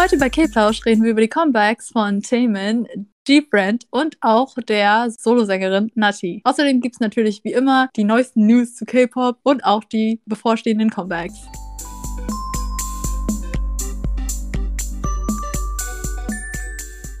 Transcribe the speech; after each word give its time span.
Heute 0.00 0.16
bei 0.16 0.30
K-Plausch 0.30 0.86
reden 0.86 1.04
wir 1.04 1.10
über 1.10 1.20
die 1.20 1.28
Comebacks 1.28 1.90
von 1.90 2.22
Taemin, 2.22 2.88
G-Brand 3.26 3.86
und 3.90 4.16
auch 4.22 4.54
der 4.54 5.10
Solosängerin 5.10 5.92
Nati. 5.94 6.40
Außerdem 6.44 6.80
gibt 6.80 6.94
es 6.94 7.00
natürlich 7.00 7.44
wie 7.44 7.52
immer 7.52 7.90
die 7.96 8.04
neuesten 8.04 8.46
News 8.46 8.74
zu 8.76 8.86
K-Pop 8.86 9.36
und 9.42 9.62
auch 9.62 9.84
die 9.84 10.22
bevorstehenden 10.24 10.88
Comebacks. 10.88 11.34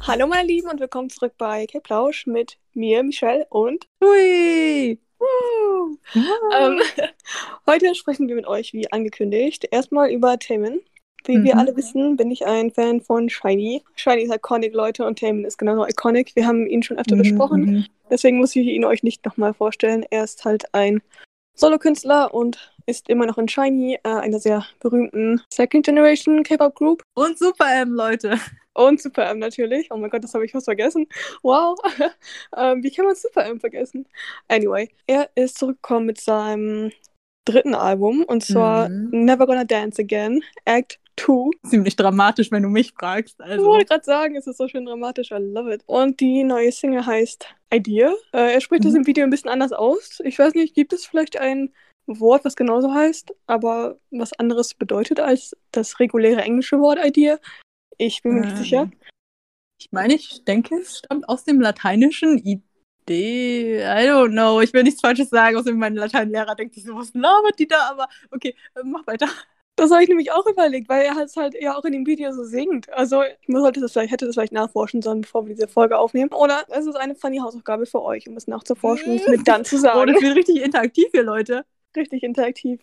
Hallo 0.06 0.26
meine 0.26 0.48
Lieben 0.48 0.70
und 0.70 0.80
willkommen 0.80 1.10
zurück 1.10 1.34
bei 1.36 1.66
K-Plausch 1.66 2.26
mit 2.26 2.56
mir, 2.72 3.02
Michelle 3.02 3.46
und 3.50 3.84
Hui! 4.02 4.98
Ähm, 6.14 6.80
heute 7.66 7.94
sprechen 7.94 8.26
wir 8.26 8.36
mit 8.36 8.46
euch, 8.46 8.72
wie 8.72 8.90
angekündigt, 8.90 9.68
erstmal 9.70 10.10
über 10.10 10.38
Taemin. 10.38 10.80
Wie 11.26 11.42
wir 11.44 11.54
Mhm. 11.54 11.60
alle 11.60 11.76
wissen, 11.76 12.16
bin 12.16 12.30
ich 12.30 12.46
ein 12.46 12.70
Fan 12.70 13.00
von 13.00 13.28
Shiny. 13.28 13.82
Shiny 13.94 14.22
ist 14.22 14.34
iconic, 14.34 14.74
Leute, 14.74 15.04
und 15.04 15.18
Taemin 15.18 15.44
ist 15.44 15.58
genauso 15.58 15.86
iconic. 15.86 16.34
Wir 16.34 16.46
haben 16.46 16.66
ihn 16.66 16.82
schon 16.82 16.98
öfter 16.98 17.16
besprochen, 17.16 17.60
Mhm. 17.64 17.86
deswegen 18.10 18.38
muss 18.38 18.56
ich 18.56 18.66
ihn 18.66 18.84
euch 18.84 19.02
nicht 19.02 19.24
nochmal 19.24 19.52
vorstellen. 19.54 20.04
Er 20.10 20.24
ist 20.24 20.44
halt 20.44 20.64
ein 20.74 21.02
Solokünstler 21.56 22.32
und 22.32 22.72
ist 22.86 23.08
immer 23.08 23.26
noch 23.26 23.38
in 23.38 23.48
Shiny, 23.48 23.98
äh, 24.02 24.08
einer 24.08 24.40
sehr 24.40 24.64
berühmten 24.80 25.42
Second 25.52 25.84
Generation 25.84 26.42
K-Pop 26.42 26.74
Group. 26.74 27.02
Und 27.14 27.38
Super 27.38 27.66
M, 27.82 27.92
Leute. 27.92 28.38
Und 28.72 29.00
Super 29.00 29.28
M 29.30 29.38
natürlich. 29.40 29.88
Oh 29.90 29.96
mein 29.96 30.10
Gott, 30.10 30.24
das 30.24 30.32
habe 30.32 30.44
ich 30.46 30.52
fast 30.52 30.64
vergessen. 30.64 31.06
Wow. 31.42 31.76
ähm, 32.56 32.82
wie 32.82 32.90
kann 32.90 33.04
man 33.04 33.14
Super 33.14 33.44
M 33.46 33.60
vergessen? 33.60 34.06
Anyway, 34.48 34.88
er 35.06 35.28
ist 35.34 35.58
zurückgekommen 35.58 36.06
mit 36.06 36.18
seinem 36.20 36.90
dritten 37.44 37.74
Album 37.74 38.22
und 38.24 38.44
zwar 38.44 38.88
Mhm. 38.88 39.24
Never 39.24 39.46
Gonna 39.46 39.64
Dance 39.64 40.00
Again, 40.00 40.42
Act 40.64 40.98
2. 41.24 41.50
Ziemlich 41.68 41.96
dramatisch, 41.96 42.50
wenn 42.50 42.62
du 42.62 42.68
mich 42.68 42.92
fragst. 42.92 43.36
Ich 43.40 43.44
Also. 43.50 43.66
wollte 43.66 43.86
gerade 43.86 44.04
sagen, 44.04 44.36
es 44.36 44.46
ist 44.46 44.56
so 44.58 44.68
schön 44.68 44.84
dramatisch. 44.86 45.30
I 45.30 45.34
love 45.38 45.72
it. 45.72 45.82
Und 45.86 46.20
die 46.20 46.44
neue 46.44 46.72
Single 46.72 47.04
heißt 47.06 47.46
Idea. 47.72 48.12
Äh, 48.32 48.54
er 48.54 48.60
spricht 48.60 48.84
das 48.84 48.92
Mhm. 48.92 48.98
im 49.00 49.06
Video 49.06 49.24
ein 49.24 49.30
bisschen 49.30 49.50
anders 49.50 49.72
aus. 49.72 50.20
Ich 50.24 50.38
weiß 50.38 50.54
nicht, 50.54 50.74
gibt 50.74 50.92
es 50.92 51.06
vielleicht 51.06 51.38
ein 51.38 51.72
Wort, 52.06 52.44
was 52.44 52.56
genauso 52.56 52.92
heißt, 52.92 53.32
aber 53.46 53.98
was 54.10 54.32
anderes 54.32 54.74
bedeutet 54.74 55.20
als 55.20 55.56
das 55.70 56.00
reguläre 56.00 56.42
englische 56.42 56.80
Wort 56.80 56.98
Idea? 57.04 57.38
Ich 57.98 58.22
bin 58.22 58.34
mir 58.34 58.40
nicht 58.40 58.52
Ähm, 58.52 58.56
sicher. 58.56 58.90
Ich 59.80 59.92
meine, 59.92 60.14
ich 60.14 60.44
denke, 60.44 60.74
es 60.76 60.98
stammt 60.98 61.28
aus 61.28 61.44
dem 61.44 61.60
lateinischen 61.60 62.38
Idee. 62.38 62.62
I 63.82 64.06
don't 64.08 64.30
know. 64.32 64.60
Ich 64.60 64.72
will 64.72 64.82
nichts 64.82 65.00
Falsches 65.00 65.30
sagen, 65.30 65.56
außerdem 65.56 65.78
mein 65.78 65.94
Lateinlehrer 65.94 66.54
denkt 66.54 66.74
sich 66.74 66.84
so, 66.84 66.94
was 66.96 67.12
labert 67.14 67.58
die 67.58 67.66
da? 67.68 67.88
Aber 67.90 68.08
okay, 68.30 68.54
äh, 68.74 68.80
mach 68.84 69.06
weiter. 69.06 69.28
Das 69.80 69.90
habe 69.90 70.02
ich 70.02 70.10
nämlich 70.10 70.30
auch 70.30 70.46
überlegt, 70.46 70.90
weil 70.90 71.06
er 71.06 71.16
es 71.16 71.36
halt 71.36 71.54
ja 71.58 71.74
auch 71.74 71.84
in 71.86 71.92
dem 71.92 72.06
Video 72.06 72.32
so 72.32 72.44
singt. 72.44 72.92
Also 72.92 73.22
ich 73.22 73.46
sollte 73.48 73.80
das 73.80 73.92
vielleicht, 73.92 74.12
hätte 74.12 74.26
das 74.26 74.34
vielleicht 74.34 74.52
nachforschen 74.52 75.00
sollen, 75.00 75.22
bevor 75.22 75.46
wir 75.46 75.54
diese 75.54 75.68
Folge 75.68 75.96
aufnehmen. 75.98 76.30
Oder 76.34 76.64
es 76.68 76.84
ist 76.86 76.96
eine 76.96 77.14
funny 77.14 77.38
Hausaufgabe 77.38 77.86
für 77.86 78.02
euch, 78.02 78.28
um 78.28 78.36
es 78.36 78.46
nachzuforschen 78.46 79.12
und 79.12 79.20
es 79.20 79.26
mir 79.26 79.38
dann 79.42 79.64
zu 79.64 79.76
Oh, 79.76 79.78
sagen. 79.78 80.12
das 80.12 80.20
wird 80.22 80.36
richtig 80.36 80.62
interaktiv 80.62 81.06
hier, 81.12 81.22
Leute. 81.22 81.64
richtig 81.96 82.22
interaktiv. 82.24 82.80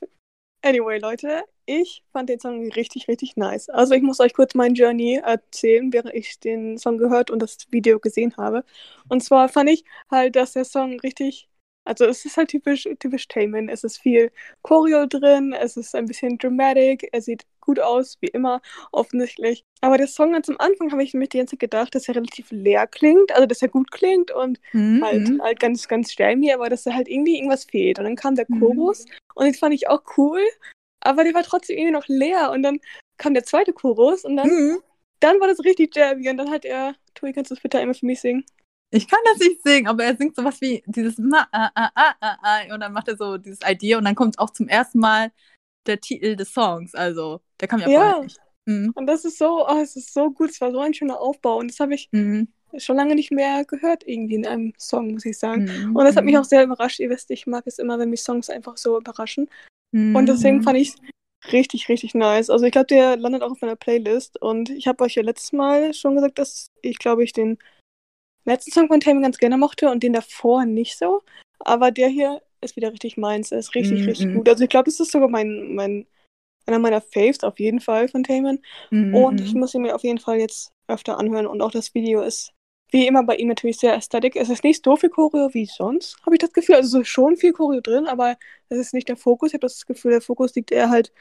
Anyway, 0.64 0.98
Leute, 0.98 1.44
ich 1.68 2.04
fand 2.12 2.30
den 2.30 2.40
Song 2.40 2.72
richtig, 2.72 3.08
richtig 3.08 3.36
nice. 3.38 3.70
Also 3.70 3.94
ich 3.94 4.02
muss 4.02 4.20
euch 4.20 4.34
kurz 4.34 4.56
mein 4.56 4.74
Journey 4.74 5.22
erzählen, 5.24 5.94
während 5.94 6.16
ich 6.16 6.40
den 6.40 6.80
Song 6.80 6.98
gehört 6.98 7.30
und 7.30 7.44
das 7.44 7.58
Video 7.70 8.00
gesehen 8.00 8.36
habe. 8.38 8.64
Und 9.08 9.24
zwar 9.24 9.50
fand 9.50 9.70
ich 9.70 9.86
halt, 10.10 10.36
dass 10.36 10.54
der 10.54 10.66
Song 10.66 11.00
richtig, 11.02 11.48
also 11.88 12.06
es 12.06 12.26
ist 12.26 12.38
halt 12.38 12.50
typisch, 12.50 12.88
typisch 13.00 13.28
Taemin. 13.28 13.70
Es 13.70 13.84
ist 13.84 13.98
viel 13.98 14.32
Choreo 14.62 15.06
drin, 15.08 15.54
es 15.54 15.78
ist 15.78 15.96
ein 15.96 16.06
bisschen 16.06 16.38
dramatic, 16.38 17.08
er 17.12 17.22
sieht 17.22 17.46
gut 17.62 17.80
aus, 17.80 18.18
wie 18.22 18.28
immer, 18.28 18.62
offensichtlich. 18.92 19.64
Aber 19.82 19.98
der 19.98 20.08
Song 20.08 20.32
ganz 20.34 20.50
am 20.50 20.58
Anfang 20.60 20.92
habe 20.92 21.04
ich 21.04 21.14
mir 21.14 21.28
die 21.28 21.38
ganze 21.38 21.52
Zeit 21.52 21.60
gedacht, 21.60 21.96
dass 21.96 22.08
er 22.08 22.16
relativ 22.16 22.48
leer 22.52 22.88
klingt, 22.88 23.32
also 23.34 23.46
dass 23.46 23.62
er 23.62 23.68
gut 23.70 23.92
klingt 23.92 24.32
und 24.32 24.60
Mhm. 24.74 25.04
halt, 25.04 25.32
halt 25.42 25.60
ganz, 25.60 25.88
ganz 25.88 26.12
stemmy, 26.12 26.52
aber 26.54 26.70
dass 26.70 26.84
da 26.84 26.94
halt 26.94 27.08
irgendwie 27.08 27.36
irgendwas 27.38 27.66
fehlt. 27.66 28.00
Und 28.00 28.06
dann 28.06 28.16
kam 28.16 28.36
der 28.36 28.46
Mhm. 28.50 28.60
Chorus 28.60 29.06
und 29.36 29.46
den 29.46 29.54
fand 29.54 29.74
ich 29.74 29.88
auch 29.90 30.02
cool, 30.18 30.42
aber 31.02 31.24
der 31.24 31.34
war 31.34 31.44
trotzdem 31.44 31.78
irgendwie 31.78 31.94
noch 31.94 32.08
leer. 32.08 32.52
Und 32.52 32.64
dann 32.64 32.80
kam 33.18 33.34
der 33.34 33.44
zweite 33.44 33.74
Chorus 33.74 34.24
und 34.26 34.38
dann, 34.38 34.50
Mhm. 34.50 34.80
dann 35.20 35.40
war 35.40 35.48
das 35.48 35.64
richtig 35.64 35.96
jammy. 35.96 36.30
Und 36.30 36.38
dann 36.38 36.52
hat 36.52 36.66
er, 36.66 36.96
Tui, 37.16 37.34
kannst 37.34 37.52
du 37.52 37.56
das 37.56 37.62
bitte 37.62 37.80
einmal 37.80 37.96
für 37.96 38.06
mich 38.06 38.22
singen? 38.22 38.46
Ich 38.90 39.08
kann 39.08 39.20
das 39.26 39.40
nicht 39.40 39.62
singen, 39.64 39.88
aber 39.88 40.06
er 40.06 40.16
singt 40.16 40.36
sowas 40.36 40.62
wie 40.62 40.82
dieses 40.86 41.18
Ma, 41.18 41.46
a, 41.52 41.70
a, 41.76 41.92
a, 41.94 42.16
a, 42.22 42.38
a, 42.42 42.74
und 42.74 42.80
dann 42.80 42.94
macht 42.94 43.08
er 43.10 43.18
so 43.18 43.38
dieses 43.38 43.60
Idea 43.68 43.98
und 43.98 44.06
dann 44.06 44.16
kommt 44.16 44.40
auch 44.40 44.52
zum 44.52 44.68
ersten 44.70 45.00
Mal 45.00 45.32
der 45.86 46.00
Titel 46.00 46.36
des 46.36 46.54
Songs. 46.54 46.96
Also, 46.96 47.42
der 47.60 47.68
kam 47.68 47.82
ja, 47.82 47.90
Ja. 47.90 48.00
vorher 48.00 48.24
nicht. 48.24 48.40
Mhm. 48.66 48.92
Und 48.96 49.08
das 49.08 49.26
ist 49.26 49.38
so, 49.38 49.66
oh, 49.68 49.80
es 49.82 49.96
ist 49.96 50.14
so 50.14 50.32
gut, 50.32 50.52
es 50.52 50.62
war 50.62 50.72
so 50.72 50.80
ein 50.80 50.94
schöner 50.94 51.20
Aufbau. 51.20 51.58
Und 51.58 51.70
das 51.72 51.80
habe 51.80 51.96
ich 51.96 52.10
Mhm. 52.12 52.48
schon 52.78 52.96
lange 52.98 53.16
nicht 53.16 53.32
mehr 53.32 53.66
gehört, 53.66 54.06
irgendwie 54.08 54.36
in 54.36 54.46
einem 54.46 54.74
Song, 54.78 55.12
muss 55.14 55.26
ich 55.26 55.38
sagen. 55.38 55.66
Mhm. 55.66 55.96
Und 55.96 56.06
das 56.06 56.16
hat 56.16 56.26
mich 56.26 56.38
auch 56.38 56.44
sehr 56.44 56.64
überrascht. 56.64 57.00
Ihr 57.00 57.10
wisst, 57.10 57.30
ich 57.32 57.46
mag 57.48 57.64
es 57.68 57.80
immer, 57.80 58.00
wenn 58.00 58.10
mich 58.10 58.22
Songs 58.24 58.50
einfach 58.50 58.78
so 58.78 58.98
überraschen. 58.98 59.50
Und 59.94 60.26
deswegen 60.28 60.58
Mhm. 60.58 60.64
fand 60.64 60.78
ich 60.78 60.90
es 60.90 61.52
richtig, 61.54 61.88
richtig 61.90 62.14
nice. 62.14 62.50
Also 62.50 62.66
ich 62.66 62.72
glaube, 62.72 62.88
der 62.88 63.18
landet 63.18 63.42
auch 63.42 63.52
auf 63.52 63.62
meiner 63.62 63.76
Playlist. 63.78 64.42
Und 64.42 64.70
ich 64.70 64.88
habe 64.88 65.04
euch 65.04 65.16
ja 65.16 65.24
letztes 65.24 65.54
Mal 65.54 65.94
schon 65.94 66.16
gesagt, 66.16 66.40
dass 66.40 66.72
ich, 66.82 67.00
glaube 67.00 67.24
ich, 67.24 67.32
den 67.34 67.58
letzten 68.48 68.72
Song 68.72 68.88
von 68.88 69.00
Tammy 69.00 69.22
ganz 69.22 69.38
gerne 69.38 69.58
mochte 69.58 69.90
und 69.90 70.04
den 70.04 70.14
davor 70.14 70.66
nicht 70.66 70.98
so. 70.98 71.22
Aber 71.60 71.92
der 71.92 72.08
hier 72.08 72.42
ist 72.62 72.76
wieder 72.76 72.92
richtig 72.92 73.18
meins. 73.18 73.52
Er 73.52 73.60
ist 73.60 73.76
richtig, 73.76 74.02
Mhm, 74.02 74.06
richtig 74.08 74.28
mhm. 74.28 74.34
gut. 74.36 74.50
Also 74.50 74.64
ich 74.64 74.70
glaube, 74.70 74.86
das 74.86 75.00
ist 75.00 75.12
sogar 75.12 75.30
mein, 75.30 75.76
mein, 75.76 76.08
einer 76.66 76.80
meiner 76.80 77.02
Faves 77.02 77.44
auf 77.44 77.60
jeden 77.60 77.80
Fall 77.80 78.08
von 78.08 78.24
Taman. 78.24 78.60
Mhm. 78.90 79.14
Und 79.14 79.42
ich 79.42 79.54
muss 79.54 79.74
ihn 79.74 79.82
mir 79.82 79.96
auf 79.96 80.04
jeden 80.04 80.20
Fall 80.20 80.40
jetzt 80.40 80.72
öfter 80.88 81.18
anhören. 81.18 81.48
Und 81.48 81.62
auch 81.62 81.72
das 81.72 81.94
Video 81.94 82.22
ist 82.22 82.54
wie 82.90 83.06
immer 83.06 83.24
bei 83.24 83.36
ihm 83.36 83.50
natürlich 83.50 83.78
sehr 83.78 83.96
ästhetisch. 83.96 84.36
Es 84.36 84.50
ist 84.50 84.64
nicht 84.64 84.84
so 84.84 84.96
viel 84.96 85.10
Choreo 85.10 85.54
wie 85.54 85.66
sonst, 85.66 86.18
habe 86.26 86.36
ich 86.36 86.40
das 86.40 86.54
Gefühl. 86.54 86.76
Also 86.76 87.04
schon 87.04 87.36
viel 87.36 87.52
Choreo 87.54 87.82
drin, 87.82 88.08
aber 88.08 88.38
es 88.70 88.78
ist 88.78 88.94
nicht 88.94 89.10
der 89.10 89.18
Fokus. 89.18 89.50
Ich 89.50 89.54
habe 89.56 89.62
das 89.62 89.86
Gefühl, 89.86 90.12
der 90.12 90.22
Fokus 90.22 90.56
liegt 90.56 90.72
eher 90.72 90.90
halt 90.90 91.12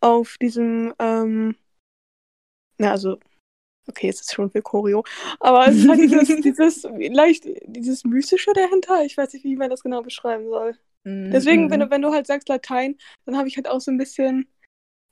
auf 0.00 0.36
diesem, 0.40 0.94
ähm, 0.98 1.54
na, 2.78 2.92
also, 2.92 3.18
okay, 3.88 4.08
es 4.08 4.20
ist 4.20 4.34
schon 4.34 4.50
viel 4.50 4.62
Choreo, 4.62 5.04
aber 5.40 5.68
es 5.68 5.76
ist 5.76 5.88
halt 5.88 6.00
dieses, 6.00 6.28
dieses, 6.40 6.86
leicht, 7.10 7.44
dieses 7.66 8.04
Mystische 8.04 8.52
dahinter. 8.54 9.04
Ich 9.04 9.16
weiß 9.16 9.32
nicht, 9.32 9.44
wie 9.44 9.56
man 9.56 9.70
das 9.70 9.82
genau 9.82 10.02
beschreiben 10.02 10.48
soll. 10.48 10.76
Mhm. 11.04 11.30
Deswegen, 11.32 11.70
wenn 11.70 11.80
du, 11.80 11.90
wenn 11.90 12.02
du 12.02 12.12
halt 12.12 12.26
sagst 12.26 12.48
Latein, 12.48 12.96
dann 13.26 13.36
habe 13.36 13.48
ich 13.48 13.56
halt 13.56 13.68
auch 13.68 13.80
so 13.80 13.90
ein 13.90 13.98
bisschen, 13.98 14.46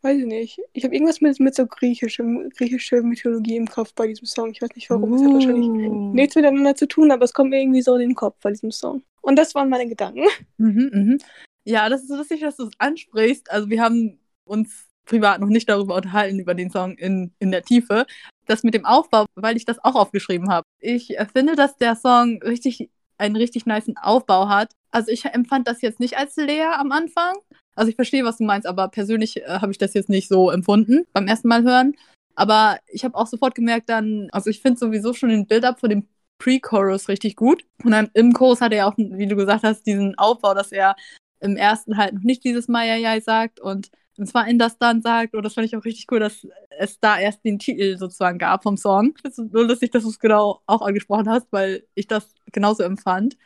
weiß 0.03 0.19
ich 0.19 0.27
nicht, 0.27 0.61
ich 0.73 0.85
habe 0.85 0.95
irgendwas 0.95 1.21
mit, 1.21 1.39
mit 1.41 1.55
so 1.55 1.67
griechischem, 1.67 2.51
griechische 2.57 3.03
Mythologie 3.03 3.57
im 3.57 3.67
Kopf 3.67 3.93
bei 3.95 4.07
diesem 4.07 4.27
Song. 4.27 4.51
Ich 4.51 4.63
weiß 4.63 4.71
nicht 4.75 4.89
warum. 4.91 5.15
Es 5.15 5.23
hat 5.23 5.33
wahrscheinlich 5.33 5.67
Uh. 5.67 6.13
nichts 6.15 6.37
miteinander 6.37 6.75
zu 6.75 6.87
tun, 6.87 7.11
aber 7.11 7.25
es 7.25 7.33
kommt 7.33 7.51
mir 7.51 7.61
irgendwie 7.61 7.83
so 7.83 7.95
in 7.95 8.01
den 8.01 8.15
Kopf 8.15 8.37
bei 8.43 8.51
diesem 8.51 8.71
Song. 8.71 9.03
Und 9.21 9.37
das 9.37 9.55
waren 9.55 9.69
meine 9.69 9.89
Gedanken. 9.89 10.25
Mhm, 10.57 10.91
mhm. 10.93 11.19
Ja, 11.65 11.89
das 11.89 12.03
ist 12.03 12.09
so 12.09 12.17
lustig, 12.17 12.41
dass 12.41 12.57
du 12.57 12.65
es 12.65 12.73
ansprichst. 12.79 13.51
Also 13.51 13.69
wir 13.69 13.83
haben 13.83 14.19
uns 14.45 14.87
privat 15.05 15.41
noch 15.41 15.49
nicht 15.49 15.69
darüber 15.69 15.97
unterhalten, 15.97 16.39
über 16.39 16.55
den 16.55 16.71
Song 16.71 16.97
in, 16.97 17.33
in 17.39 17.51
der 17.51 17.63
Tiefe. 17.63 18.07
Das 18.51 18.65
mit 18.65 18.75
dem 18.75 18.85
Aufbau, 18.85 19.27
weil 19.37 19.57
ich 19.57 19.65
das 19.65 19.79
auch 19.85 19.95
aufgeschrieben 19.95 20.51
habe. 20.51 20.67
Ich 20.81 21.17
äh, 21.17 21.25
finde, 21.25 21.55
dass 21.55 21.77
der 21.77 21.95
Song 21.95 22.43
richtig 22.43 22.91
einen 23.17 23.37
richtig 23.37 23.65
niceen 23.65 23.97
Aufbau 23.97 24.49
hat. 24.49 24.73
Also 24.91 25.13
ich 25.13 25.25
empfand 25.25 25.69
das 25.69 25.83
jetzt 25.83 26.01
nicht 26.01 26.19
als 26.19 26.35
leer 26.37 26.81
am 26.81 26.91
Anfang. 26.91 27.35
Also 27.77 27.91
ich 27.91 27.95
verstehe, 27.95 28.25
was 28.25 28.39
du 28.39 28.45
meinst, 28.45 28.67
aber 28.67 28.89
persönlich 28.89 29.37
äh, 29.37 29.61
habe 29.61 29.71
ich 29.71 29.79
das 29.79 29.95
jetzt 29.95 30.09
nicht 30.09 30.27
so 30.27 30.51
empfunden 30.51 31.07
beim 31.13 31.29
ersten 31.29 31.47
Mal 31.47 31.63
hören. 31.63 31.95
Aber 32.35 32.79
ich 32.89 33.05
habe 33.05 33.17
auch 33.17 33.27
sofort 33.29 33.55
gemerkt 33.55 33.89
dann, 33.89 34.29
also 34.33 34.51
ich 34.51 34.61
finde 34.61 34.81
sowieso 34.81 35.13
schon 35.13 35.29
den 35.29 35.47
Build-up 35.47 35.79
von 35.79 35.91
dem 35.91 36.09
Pre-Chorus 36.39 37.09
richtig 37.09 37.37
gut. 37.37 37.65
Und 37.85 37.93
dann 37.93 38.11
im 38.15 38.33
Chorus 38.33 38.61
hat 38.61 38.73
er 38.73 38.89
auch, 38.89 38.95
wie 38.97 39.27
du 39.27 39.37
gesagt 39.37 39.63
hast, 39.63 39.87
diesen 39.87 40.19
Aufbau, 40.19 40.55
dass 40.55 40.73
er 40.73 40.97
im 41.41 41.57
ersten 41.57 41.97
halt 41.97 42.15
noch 42.15 42.23
nicht 42.23 42.43
dieses 42.43 42.67
Mayayay 42.67 43.21
sagt 43.21 43.61
und 43.61 43.91
im 44.17 44.27
zweiten 44.27 44.59
das 44.59 44.79
dann 44.79 45.03
sagt. 45.03 45.35
Und 45.35 45.43
das 45.45 45.55
fand 45.55 45.67
ich 45.67 45.77
auch 45.77 45.85
richtig 45.85 46.07
cool, 46.11 46.21
dass 46.21 46.47
es 46.81 46.99
da 46.99 47.19
erst 47.19 47.45
den 47.45 47.59
Titel 47.59 47.99
sozusagen 47.99 48.39
gab 48.39 48.63
vom 48.63 48.77
Song. 48.77 49.15
Es 49.23 49.39
ist 49.39 49.53
nur 49.53 49.67
lustig, 49.67 49.91
dass 49.93 50.03
du 50.03 50.09
es 50.09 50.19
genau 50.19 50.63
auch 50.67 50.83
angesprochen 50.83 51.29
hast, 51.29 51.47
weil 51.51 51.87
ich 51.95 52.07
das 52.07 52.35
genauso 52.53 52.83
empfand. 52.83 53.37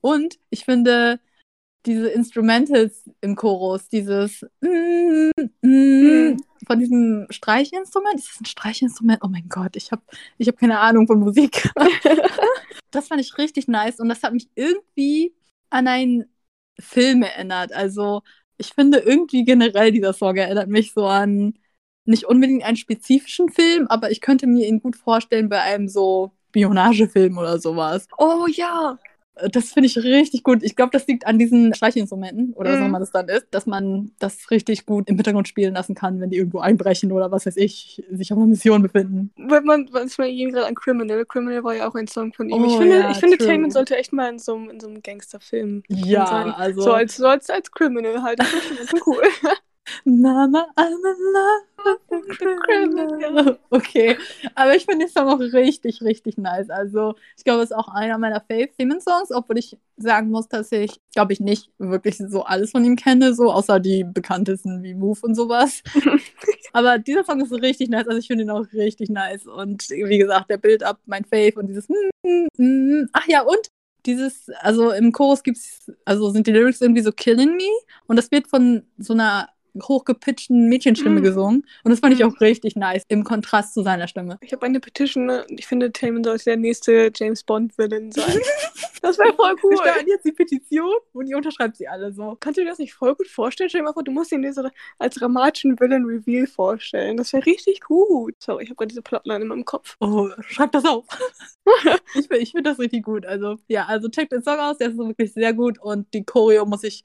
Und 0.00 0.38
ich 0.50 0.64
finde 0.64 1.20
diese 1.86 2.08
Instrumentals 2.08 3.10
im 3.20 3.34
Chorus, 3.34 3.88
dieses 3.88 4.46
mm, 4.60 5.30
mm, 5.60 6.36
von 6.66 6.78
diesem 6.78 7.26
Streichinstrument, 7.30 8.14
ist 8.14 8.30
das 8.30 8.40
ein 8.40 8.46
Streichinstrument? 8.46 9.20
Oh 9.22 9.28
mein 9.28 9.48
Gott, 9.48 9.76
ich 9.76 9.90
habe 9.90 10.02
ich 10.38 10.48
hab 10.48 10.56
keine 10.56 10.78
Ahnung 10.78 11.06
von 11.06 11.18
Musik. 11.18 11.68
das 12.90 13.08
fand 13.08 13.20
ich 13.20 13.36
richtig 13.36 13.68
nice 13.68 13.98
und 13.98 14.08
das 14.08 14.22
hat 14.22 14.32
mich 14.32 14.48
irgendwie 14.54 15.34
an 15.70 15.88
einen 15.88 16.24
Film 16.78 17.22
erinnert. 17.22 17.72
Also 17.72 18.22
ich 18.56 18.68
finde 18.72 18.98
irgendwie 18.98 19.44
generell 19.44 19.90
dieser 19.90 20.12
Song 20.12 20.36
erinnert 20.36 20.68
mich 20.68 20.92
so 20.92 21.06
an 21.06 21.54
nicht 22.06 22.24
unbedingt 22.24 22.64
einen 22.64 22.76
spezifischen 22.76 23.48
Film, 23.48 23.86
aber 23.88 24.10
ich 24.10 24.20
könnte 24.20 24.46
mir 24.46 24.66
ihn 24.68 24.80
gut 24.80 24.96
vorstellen 24.96 25.48
bei 25.48 25.60
einem 25.60 25.88
so 25.88 26.32
Spionagefilm 26.50 27.36
oder 27.38 27.58
sowas. 27.58 28.06
Oh 28.18 28.46
ja, 28.48 28.98
Das 29.50 29.72
finde 29.72 29.88
ich 29.88 29.96
richtig 29.98 30.44
gut. 30.44 30.62
Ich 30.62 30.76
glaube, 30.76 30.90
das 30.92 31.06
liegt 31.08 31.26
an 31.26 31.36
diesen 31.40 31.74
Streichinstrumenten 31.74 32.52
oder 32.52 32.70
was 32.72 32.80
auch 32.80 32.86
immer 32.86 33.00
das 33.00 33.10
dann 33.10 33.28
ist, 33.28 33.48
dass 33.50 33.66
man 33.66 34.12
das 34.20 34.48
richtig 34.52 34.86
gut 34.86 35.08
im 35.08 35.16
Hintergrund 35.16 35.48
spielen 35.48 35.74
lassen 35.74 35.96
kann, 35.96 36.20
wenn 36.20 36.30
die 36.30 36.36
irgendwo 36.36 36.60
einbrechen 36.60 37.10
oder 37.10 37.32
was 37.32 37.44
weiß 37.46 37.56
ich, 37.56 38.04
sich 38.12 38.32
auf 38.32 38.38
einer 38.38 38.46
Mission 38.46 38.82
befinden. 38.82 39.32
Wenn 39.36 39.64
man, 39.64 39.88
man 39.92 40.08
hier 40.28 40.50
gerade 40.52 40.66
an 40.66 40.76
Criminal, 40.76 41.24
Criminal 41.24 41.64
war 41.64 41.74
ja 41.74 41.88
auch 41.88 41.96
ein 41.96 42.06
Song 42.06 42.32
von 42.32 42.48
ihm. 42.48 42.64
ich 42.64 42.72
Oh 42.74 42.78
finde, 42.78 42.98
ja, 43.00 43.10
ich 43.10 43.16
finde. 43.16 43.38
Taman 43.38 43.70
sollte 43.72 43.96
echt 43.96 44.12
mal 44.12 44.28
in 44.30 44.38
so, 44.38 44.54
einem- 44.54 44.70
in 44.70 44.78
so 44.78 44.86
einem 44.86 45.02
Gangsterfilm 45.02 45.82
Ja, 45.88 46.26
sein. 46.28 46.50
also. 46.52 46.82
So 46.82 46.92
als, 46.92 47.16
so 47.16 47.26
als, 47.26 47.50
als 47.50 47.72
Criminal 47.72 48.22
halt. 48.22 48.38
Das 48.38 48.92
ist 48.92 49.06
cool. 49.06 49.22
Mama, 50.04 50.66
I'm 50.76 50.92
in 50.92 51.32
love 51.32 51.98
with 52.10 52.40
a 52.40 52.56
criminal. 52.60 53.58
Okay, 53.70 54.16
aber 54.54 54.74
ich 54.74 54.84
finde 54.84 55.06
den 55.06 55.12
Song 55.12 55.28
auch 55.28 55.40
richtig, 55.40 56.02
richtig 56.02 56.38
nice. 56.38 56.70
Also, 56.70 57.14
ich 57.36 57.44
glaube, 57.44 57.62
es 57.62 57.70
ist 57.70 57.76
auch 57.76 57.88
einer 57.88 58.18
meiner 58.18 58.40
Fave-Themen-Songs, 58.40 59.30
obwohl 59.32 59.58
ich 59.58 59.76
sagen 59.96 60.30
muss, 60.30 60.48
dass 60.48 60.72
ich, 60.72 61.00
glaube 61.12 61.32
ich, 61.32 61.40
nicht 61.40 61.70
wirklich 61.78 62.16
so 62.18 62.44
alles 62.44 62.70
von 62.70 62.84
ihm 62.84 62.96
kenne, 62.96 63.34
so 63.34 63.52
außer 63.52 63.80
die 63.80 64.04
bekanntesten 64.04 64.82
wie 64.82 64.94
Move 64.94 65.20
und 65.22 65.34
sowas. 65.34 65.82
aber 66.72 66.98
dieser 66.98 67.24
Song 67.24 67.40
ist 67.40 67.52
richtig 67.52 67.90
nice, 67.90 68.06
also 68.06 68.18
ich 68.18 68.26
finde 68.26 68.44
ihn 68.44 68.50
auch 68.50 68.66
richtig 68.72 69.10
nice. 69.10 69.46
Und 69.46 69.88
wie 69.90 70.18
gesagt, 70.18 70.50
der 70.50 70.58
Build-Up, 70.58 71.00
mein 71.06 71.24
Fave 71.24 71.54
und 71.56 71.68
dieses 71.68 71.88
mm, 71.88 71.94
mm, 72.26 72.46
mm. 72.56 73.08
Ach 73.12 73.26
ja, 73.28 73.42
und 73.42 73.70
dieses, 74.06 74.50
also 74.60 74.90
im 74.90 75.12
Chorus 75.12 75.42
gibt's, 75.42 75.90
also 76.04 76.30
sind 76.30 76.46
die 76.46 76.52
Lyrics 76.52 76.80
irgendwie 76.80 77.00
so 77.02 77.12
Killing 77.12 77.56
Me 77.56 77.70
und 78.06 78.16
das 78.16 78.30
wird 78.30 78.48
von 78.48 78.82
so 78.98 79.14
einer 79.14 79.48
hochgepitchten 79.82 80.68
Mädchenstimme 80.68 81.20
Mm. 81.20 81.24
gesungen 81.24 81.66
und 81.84 81.90
das 81.90 82.00
fand 82.00 82.14
ich 82.14 82.20
Mm. 82.20 82.28
auch 82.28 82.40
richtig 82.40 82.76
nice 82.76 83.02
im 83.08 83.24
Kontrast 83.24 83.74
zu 83.74 83.82
seiner 83.82 84.08
Stimme. 84.08 84.38
Ich 84.40 84.52
habe 84.52 84.64
eine 84.66 84.80
Petition. 84.80 85.26
ne? 85.26 85.44
Ich 85.48 85.66
finde, 85.66 85.92
Taman 85.92 86.24
sollte 86.24 86.44
der 86.44 86.56
nächste 86.56 87.10
James 87.14 87.42
Bond-Villain 87.44 88.12
sein. 88.12 88.24
das 89.02 89.18
wäre 89.18 89.32
voll 89.34 89.54
cool. 89.62 89.70
Wir 89.72 89.78
starten 89.78 90.08
jetzt 90.08 90.24
die 90.24 90.32
Petition 90.32 90.90
und 91.12 91.26
ihr 91.26 91.36
unterschreibt 91.36 91.76
sie 91.76 91.88
alle 91.88 92.12
so. 92.12 92.36
Kannst 92.40 92.58
du 92.58 92.62
dir 92.62 92.68
das 92.70 92.78
nicht 92.78 92.94
voll 92.94 93.14
gut 93.14 93.28
vorstellen? 93.28 93.68
Stell 93.68 93.80
dir 93.80 93.84
mal 93.86 93.92
vor, 93.92 94.04
du 94.04 94.12
musst 94.12 94.32
ihn 94.32 94.42
dir 94.42 94.52
so 94.52 94.68
als 94.98 95.14
dramatischen 95.16 95.78
Villain-Reveal 95.78 96.46
vorstellen. 96.46 97.16
Das 97.16 97.32
wäre 97.32 97.44
richtig 97.46 97.80
gut. 97.80 98.34
Sorry, 98.38 98.64
ich 98.64 98.70
habe 98.70 98.76
gerade 98.76 98.88
diese 98.88 99.02
Plotline 99.02 99.42
in 99.42 99.48
meinem 99.48 99.64
Kopf. 99.64 99.96
Oh, 100.00 100.28
schreibt 100.48 100.74
das 100.74 100.84
auf. 100.84 101.04
ich 102.14 102.26
finde 102.28 102.38
ich 102.38 102.52
find 102.52 102.66
das 102.66 102.78
richtig 102.78 103.02
gut. 103.04 103.26
Also, 103.26 103.56
ja, 103.68 103.86
also 103.86 104.08
checkt 104.08 104.32
den 104.32 104.42
Song 104.42 104.58
aus, 104.58 104.78
der 104.78 104.90
ist 104.90 104.98
wirklich 104.98 105.32
sehr 105.32 105.52
gut 105.52 105.78
und 105.80 106.12
die 106.14 106.24
Choreo 106.24 106.64
muss 106.66 106.84
ich 106.84 107.04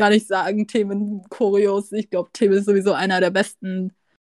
gar 0.00 0.08
nicht 0.08 0.26
sagen. 0.26 0.66
Themen 0.66 1.22
Choreos. 1.28 1.92
Ich 1.92 2.08
glaube, 2.08 2.30
Themen 2.32 2.54
ist 2.54 2.64
sowieso 2.64 2.94
einer 2.94 3.20
der 3.20 3.28
besten 3.30 3.92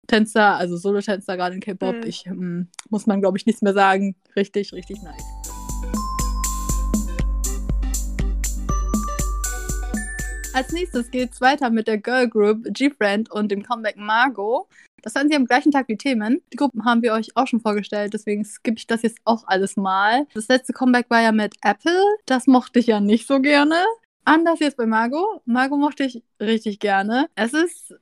Tänzer, 0.06 0.56
also 0.56 0.78
Solo-Tänzer, 0.78 1.36
gerade 1.36 1.54
in 1.54 1.60
K-Pop. 1.60 1.96
Mhm. 1.96 2.02
Ich 2.04 2.26
ähm, 2.26 2.68
muss 2.88 3.06
man, 3.06 3.20
glaube 3.20 3.36
ich, 3.36 3.44
nichts 3.44 3.60
mehr 3.60 3.74
sagen. 3.74 4.16
Richtig, 4.34 4.72
richtig 4.72 5.02
nice. 5.02 5.22
Als 10.54 10.72
nächstes 10.72 11.10
geht's 11.10 11.42
weiter 11.42 11.68
mit 11.68 11.86
der 11.86 11.98
Girl 11.98 12.26
Group 12.26 12.64
G-Friend 12.70 13.30
und 13.30 13.52
dem 13.52 13.62
Comeback 13.62 13.98
Margot. 13.98 14.66
Das 15.02 15.14
hatten 15.14 15.28
sie 15.28 15.36
am 15.36 15.44
gleichen 15.44 15.72
Tag 15.72 15.88
wie 15.88 15.96
Themen. 15.96 16.40
Die 16.54 16.56
Gruppen 16.56 16.86
haben 16.86 17.02
wir 17.02 17.12
euch 17.12 17.36
auch 17.36 17.46
schon 17.46 17.60
vorgestellt, 17.60 18.14
deswegen 18.14 18.44
skippe 18.44 18.78
ich 18.78 18.86
das 18.86 19.02
jetzt 19.02 19.18
auch 19.24 19.44
alles 19.46 19.76
mal. 19.76 20.26
Das 20.32 20.48
letzte 20.48 20.72
Comeback 20.72 21.10
war 21.10 21.20
ja 21.20 21.32
mit 21.32 21.54
Apple. 21.62 22.02
Das 22.26 22.46
mochte 22.46 22.78
ich 22.78 22.86
ja 22.86 23.00
nicht 23.00 23.26
so 23.26 23.40
gerne. 23.40 23.76
Anders 24.30 24.60
jetzt 24.60 24.76
bei 24.76 24.86
Margot. 24.86 25.42
Margot 25.44 25.76
mochte 25.76 26.04
ich 26.04 26.22
richtig 26.40 26.78
gerne. 26.78 27.28
Es 27.34 27.52
ist, 27.52 27.96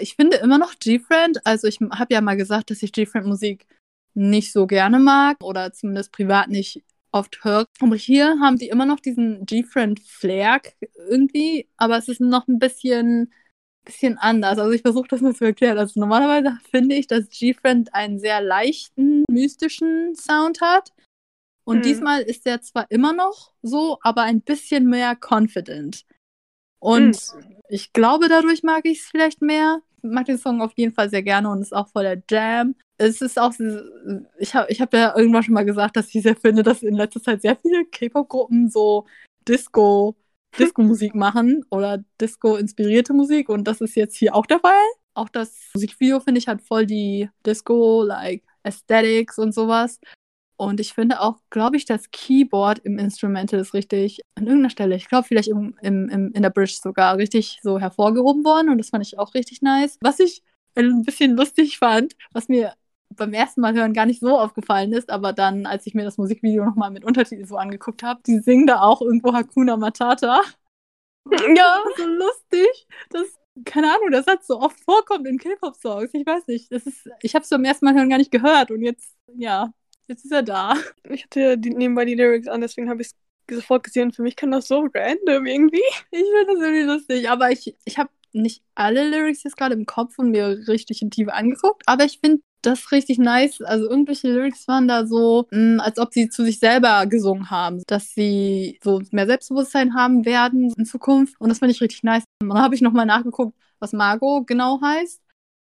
ich 0.00 0.16
finde 0.16 0.38
immer 0.38 0.58
noch 0.58 0.76
G-Friend. 0.80 1.46
Also 1.46 1.68
ich 1.68 1.78
habe 1.78 2.12
ja 2.12 2.20
mal 2.20 2.36
gesagt, 2.36 2.72
dass 2.72 2.82
ich 2.82 2.90
G-Friend 2.90 3.24
Musik 3.24 3.68
nicht 4.12 4.52
so 4.52 4.66
gerne 4.66 4.98
mag 4.98 5.36
oder 5.40 5.72
zumindest 5.72 6.10
privat 6.10 6.48
nicht 6.48 6.82
oft 7.12 7.44
höre. 7.44 7.66
Aber 7.78 7.94
hier 7.94 8.40
haben 8.40 8.58
die 8.58 8.70
immer 8.70 8.86
noch 8.86 8.98
diesen 8.98 9.46
G-Friend-Flair 9.46 10.62
irgendwie, 11.08 11.68
aber 11.76 11.96
es 11.96 12.08
ist 12.08 12.20
noch 12.20 12.48
ein 12.48 12.58
bisschen, 12.58 13.32
bisschen 13.84 14.18
anders. 14.18 14.58
Also 14.58 14.72
ich 14.72 14.82
versuche 14.82 15.06
das 15.06 15.20
mal 15.20 15.32
zu 15.32 15.44
erklären. 15.44 15.78
Also 15.78 16.00
normalerweise 16.00 16.58
finde 16.72 16.96
ich, 16.96 17.06
dass 17.06 17.28
G-Friend 17.28 17.94
einen 17.94 18.18
sehr 18.18 18.40
leichten, 18.40 19.22
mystischen 19.30 20.16
Sound 20.16 20.60
hat. 20.60 20.92
Und 21.64 21.76
Hm. 21.76 21.82
diesmal 21.82 22.22
ist 22.22 22.46
der 22.46 22.60
zwar 22.60 22.90
immer 22.90 23.12
noch 23.12 23.52
so, 23.62 23.98
aber 24.02 24.22
ein 24.22 24.40
bisschen 24.40 24.86
mehr 24.86 25.16
confident. 25.16 26.04
Und 26.80 27.18
ich 27.68 27.92
glaube, 27.92 28.28
dadurch 28.28 28.62
mag 28.64 28.84
ich 28.84 29.00
es 29.00 29.06
vielleicht 29.06 29.40
mehr. 29.40 29.80
Ich 30.02 30.10
mag 30.10 30.24
den 30.26 30.38
Song 30.38 30.60
auf 30.60 30.72
jeden 30.74 30.92
Fall 30.92 31.08
sehr 31.08 31.22
gerne 31.22 31.48
und 31.48 31.62
ist 31.62 31.72
auch 31.72 31.88
voll 31.88 32.02
der 32.02 32.22
Jam. 32.28 32.74
Es 32.98 33.20
ist 33.20 33.38
auch, 33.38 33.52
ich 34.38 34.54
habe 34.54 34.70
ich 34.70 34.80
hab 34.80 34.92
ja 34.92 35.16
irgendwann 35.16 35.44
schon 35.44 35.54
mal 35.54 35.64
gesagt, 35.64 35.96
dass 35.96 36.12
ich 36.12 36.22
sehr 36.22 36.34
finde, 36.34 36.64
dass 36.64 36.82
in 36.82 36.94
letzter 36.94 37.22
Zeit 37.22 37.42
sehr 37.42 37.56
viele 37.56 37.84
K-Pop-Gruppen 37.86 38.68
so 38.68 39.06
Disco, 39.46 40.16
Disco-Musik 40.58 41.14
machen 41.14 41.64
oder 41.70 42.02
Disco-inspirierte 42.20 43.12
Musik 43.12 43.48
und 43.48 43.64
das 43.64 43.80
ist 43.80 43.94
jetzt 43.94 44.16
hier 44.16 44.34
auch 44.34 44.46
der 44.46 44.58
Fall. 44.60 44.84
Auch 45.14 45.28
das 45.28 45.70
Musikvideo, 45.74 46.20
finde 46.20 46.38
ich, 46.38 46.48
hat 46.48 46.62
voll 46.62 46.86
die 46.86 47.28
Disco-like 47.46 48.42
Aesthetics 48.64 49.38
und 49.38 49.52
sowas. 49.52 50.00
Und 50.62 50.78
ich 50.78 50.92
finde 50.94 51.20
auch, 51.20 51.40
glaube 51.50 51.76
ich, 51.76 51.86
das 51.86 52.12
Keyboard 52.12 52.78
im 52.84 52.96
Instrumental 52.96 53.58
ist 53.58 53.74
richtig 53.74 54.20
an 54.36 54.46
irgendeiner 54.46 54.70
Stelle, 54.70 54.94
ich 54.94 55.08
glaube 55.08 55.26
vielleicht 55.26 55.48
im, 55.48 55.74
im, 55.82 56.08
im, 56.08 56.30
in 56.32 56.42
der 56.42 56.50
Bridge 56.50 56.78
sogar 56.80 57.16
richtig 57.16 57.58
so 57.64 57.80
hervorgehoben 57.80 58.44
worden 58.44 58.68
und 58.68 58.78
das 58.78 58.90
fand 58.90 59.04
ich 59.04 59.18
auch 59.18 59.34
richtig 59.34 59.60
nice. 59.62 59.98
Was 60.02 60.20
ich 60.20 60.44
ein 60.76 61.02
bisschen 61.02 61.36
lustig 61.36 61.78
fand, 61.78 62.14
was 62.32 62.48
mir 62.48 62.74
beim 63.10 63.32
ersten 63.32 63.60
Mal 63.60 63.74
hören 63.74 63.92
gar 63.92 64.06
nicht 64.06 64.20
so 64.20 64.38
aufgefallen 64.38 64.92
ist, 64.92 65.10
aber 65.10 65.32
dann, 65.32 65.66
als 65.66 65.84
ich 65.86 65.94
mir 65.94 66.04
das 66.04 66.16
Musikvideo 66.16 66.64
nochmal 66.64 66.92
mit 66.92 67.04
Untertiteln 67.04 67.48
so 67.48 67.56
angeguckt 67.56 68.04
habe, 68.04 68.20
die 68.24 68.38
singen 68.38 68.68
da 68.68 68.82
auch 68.82 69.02
irgendwo 69.02 69.32
Hakuna 69.32 69.76
Matata. 69.76 70.42
Ja. 71.56 71.78
so 71.96 72.04
lustig. 72.06 72.86
Das, 73.10 73.26
keine 73.64 73.88
Ahnung, 73.94 74.10
das 74.10 74.26
hat 74.26 74.44
so 74.44 74.60
oft 74.60 74.78
vorkommt 74.80 75.26
in 75.26 75.38
K-Pop-Songs. 75.38 76.10
Ich 76.14 76.26
weiß 76.26 76.46
nicht. 76.48 76.72
Das 76.72 76.84
ist, 76.84 77.08
ich 77.20 77.34
habe 77.34 77.44
es 77.44 77.50
beim 77.50 77.64
ersten 77.64 77.84
Mal 77.84 77.94
hören 77.94 78.10
gar 78.10 78.18
nicht 78.18 78.32
gehört 78.32 78.70
und 78.72 78.82
jetzt, 78.82 79.14
ja, 79.36 79.72
jetzt 80.08 80.24
ist 80.24 80.32
er 80.32 80.42
da. 80.42 80.74
Ich 81.10 81.24
hatte 81.24 81.58
die, 81.58 81.70
nebenbei 81.70 82.04
die 82.04 82.14
Lyrics 82.14 82.48
an, 82.48 82.60
deswegen 82.60 82.88
habe 82.88 83.02
ich 83.02 83.08
es 83.08 83.56
sofort 83.56 83.84
gesehen. 83.84 84.12
Für 84.12 84.22
mich 84.22 84.36
kann 84.36 84.50
das 84.50 84.68
so 84.68 84.88
random 84.94 85.46
irgendwie. 85.46 85.82
Ich 86.10 86.20
finde 86.20 86.46
das 86.46 86.60
irgendwie 86.60 86.82
lustig, 86.82 87.30
aber 87.30 87.50
ich, 87.50 87.76
ich 87.84 87.98
habe 87.98 88.10
nicht 88.32 88.62
alle 88.74 89.08
Lyrics 89.08 89.42
jetzt 89.42 89.56
gerade 89.56 89.74
im 89.74 89.86
Kopf 89.86 90.18
und 90.18 90.30
mir 90.30 90.66
richtig 90.68 91.02
in 91.02 91.10
Tiefe 91.10 91.34
angeguckt, 91.34 91.82
aber 91.86 92.04
ich 92.04 92.18
finde 92.18 92.42
das 92.62 92.92
richtig 92.92 93.18
nice. 93.18 93.60
Also 93.60 93.88
irgendwelche 93.90 94.28
Lyrics 94.28 94.66
waren 94.68 94.88
da 94.88 95.06
so, 95.06 95.46
mh, 95.50 95.82
als 95.82 95.98
ob 95.98 96.12
sie 96.12 96.28
zu 96.28 96.44
sich 96.44 96.58
selber 96.58 97.06
gesungen 97.06 97.50
haben, 97.50 97.82
dass 97.86 98.14
sie 98.14 98.78
so 98.82 99.02
mehr 99.10 99.26
Selbstbewusstsein 99.26 99.94
haben 99.94 100.24
werden 100.24 100.72
in 100.76 100.86
Zukunft 100.86 101.34
und 101.40 101.48
das 101.48 101.58
fand 101.58 101.72
ich 101.72 101.80
richtig 101.80 102.02
nice. 102.02 102.24
Und 102.40 102.48
dann 102.48 102.58
habe 102.58 102.74
ich 102.74 102.80
nochmal 102.80 103.06
nachgeguckt, 103.06 103.56
was 103.80 103.92
Margot 103.92 104.46
genau 104.46 104.80
heißt. 104.80 105.20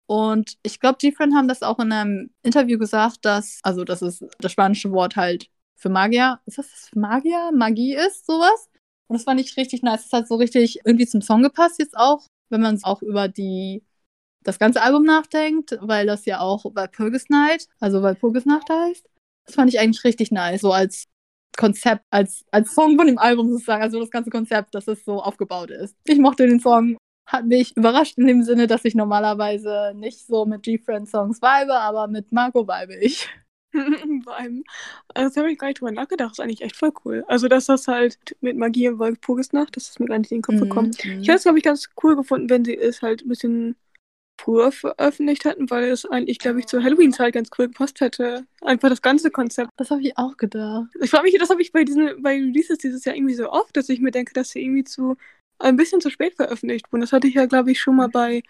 Und 0.06 0.56
ich 0.62 0.80
glaube, 0.80 0.98
G-Friend 0.98 1.34
haben 1.34 1.48
das 1.48 1.62
auch 1.62 1.78
in 1.80 1.92
einem 1.92 2.30
Interview 2.42 2.78
gesagt, 2.78 3.25
dass, 3.25 3.58
also 3.62 3.84
das 3.84 4.02
ist 4.02 4.25
das 4.38 4.52
spanische 4.52 4.92
Wort 4.92 5.16
halt 5.16 5.48
für 5.76 5.88
Magier. 5.88 6.40
Ist 6.46 6.58
das 6.58 6.70
das 6.70 6.90
Magier? 6.94 7.50
Magie 7.52 7.94
ist, 7.94 8.26
sowas? 8.26 8.68
Und 9.08 9.14
das 9.14 9.25
fand 9.25 9.40
ich 9.40 9.56
richtig 9.56 9.82
nice. 9.82 10.08
Das 10.08 10.20
hat 10.20 10.28
so 10.28 10.36
richtig 10.36 10.80
irgendwie 10.84 11.06
zum 11.06 11.22
Song 11.22 11.42
gepasst 11.42 11.78
jetzt 11.78 11.96
auch, 11.96 12.26
wenn 12.50 12.60
man 12.60 12.78
auch 12.84 13.02
über 13.02 13.28
die 13.28 13.84
das 14.42 14.58
ganze 14.58 14.80
Album 14.82 15.04
nachdenkt, 15.04 15.76
weil 15.80 16.06
das 16.06 16.25
ja 16.25 16.40
auch 16.40 16.64
bei 16.72 16.86
Purgis 16.86 17.28
Night, 17.28 17.66
also 17.80 18.02
weil 18.02 18.14
Purgis 18.14 18.46
Nacht 18.46 18.68
heißt. 18.70 19.04
Das 19.44 19.54
fand 19.56 19.72
ich 19.72 19.80
eigentlich 19.80 20.04
richtig 20.04 20.30
nice, 20.30 20.60
so 20.60 20.72
als 20.72 21.06
Konzept, 21.56 22.04
als, 22.10 22.44
als 22.52 22.75
Song 22.75 22.96
von 22.96 23.06
dem 23.06 23.18
Album 23.18 23.50
sozusagen, 23.50 23.82
also 23.82 23.98
das 24.00 24.10
ganze 24.10 24.30
Konzept, 24.30 24.75
dass 24.75 24.86
es 24.88 25.04
so 25.04 25.20
aufgebaut 25.22 25.70
ist. 25.70 25.96
Ich 26.04 26.18
mochte 26.18 26.46
den 26.46 26.60
Song, 26.60 26.96
hat 27.26 27.45
mich 27.45 27.76
überrascht 27.76 28.18
in 28.18 28.26
dem 28.26 28.42
Sinne, 28.42 28.66
dass 28.66 28.85
ich 28.85 28.95
normalerweise 28.95 29.92
nicht 29.95 30.26
so 30.26 30.47
mit 30.47 30.62
G-Friend-Songs 30.62 31.42
vibe, 31.42 31.75
aber 31.75 32.06
mit 32.06 32.33
Marco 32.33 32.66
vibe 32.66 32.97
ich. 32.97 33.28
Also 35.14 35.35
da 35.35 35.40
habe 35.40 35.52
ich 35.52 35.59
gar 35.59 35.68
nicht 35.68 35.80
drüber 35.80 35.92
nachgedacht. 35.92 36.30
Das 36.30 36.38
ist 36.38 36.45
eigentlich 36.45 36.62
echt 36.62 36.76
voll 36.76 36.92
cool. 37.04 37.25
Also, 37.28 37.49
dass 37.49 37.66
das 37.66 37.88
halt 37.88 38.16
mit 38.40 38.56
Magie 38.56 38.88
und 38.88 38.99
Walpurgisnacht, 38.99 39.76
das 39.76 39.90
ist 39.90 40.00
mir 40.00 40.06
gar 40.06 40.18
nicht 40.18 40.33
in 40.33 40.38
den 40.38 40.42
Kopf 40.42 40.61
gekommen. 40.61 40.92
Mhm. 41.04 41.21
Ich 41.21 41.28
hätte 41.28 41.37
es, 41.37 41.42
glaube 41.42 41.59
ich, 41.59 41.64
ganz 41.64 41.88
cool 42.02 42.16
gefunden, 42.16 42.49
wenn 42.49 42.64
sie 42.64 42.76
es 42.76 43.02
halt 43.02 43.23
ein 43.23 43.28
bisschen 43.28 43.76
früher 44.40 44.71
veröffentlicht 44.71 45.45
hätten, 45.45 45.68
weil 45.71 45.90
es 45.90 46.06
eigentlich, 46.06 46.38
glaube 46.38 46.61
ich, 46.61 46.66
zur 46.66 46.83
Halloween-Zeit 46.83 47.35
ganz 47.35 47.50
cool 47.59 47.66
gepasst 47.68 48.00
hätte. 48.00 48.47
Einfach 48.61 48.88
das 48.88 49.02
ganze 49.02 49.30
Konzept. 49.30 49.71
Das 49.76 49.90
habe 49.90 50.02
ich 50.02 50.16
auch 50.16 50.37
gedacht. 50.37 50.88
Ich 51.00 51.11
frage 51.11 51.25
mich, 51.25 51.38
das 51.38 51.50
habe 51.50 51.62
ich 51.62 51.73
bei 51.73 51.85
diesen, 51.85 52.23
bei 52.23 52.35
Releases 52.35 52.78
dieses 52.78 53.04
Jahr 53.04 53.16
irgendwie 53.16 53.35
so 53.35 53.50
oft, 53.50 53.76
dass 53.76 53.88
ich 53.88 54.00
mir 54.00 54.11
denke, 54.11 54.33
dass 54.33 54.50
sie 54.50 54.62
irgendwie 54.62 54.85
zu 54.85 55.16
ein 55.58 55.76
bisschen 55.76 56.00
zu 56.00 56.10
spät 56.10 56.34
veröffentlicht 56.34 56.92
wurden. 56.92 57.02
Das 57.02 57.12
hatte 57.12 57.28
ich 57.28 57.34
ja, 57.34 57.46
glaube 57.46 57.72
ich, 57.72 57.80
schon 57.80 57.96
mal 57.96 58.08
bei 58.08 58.42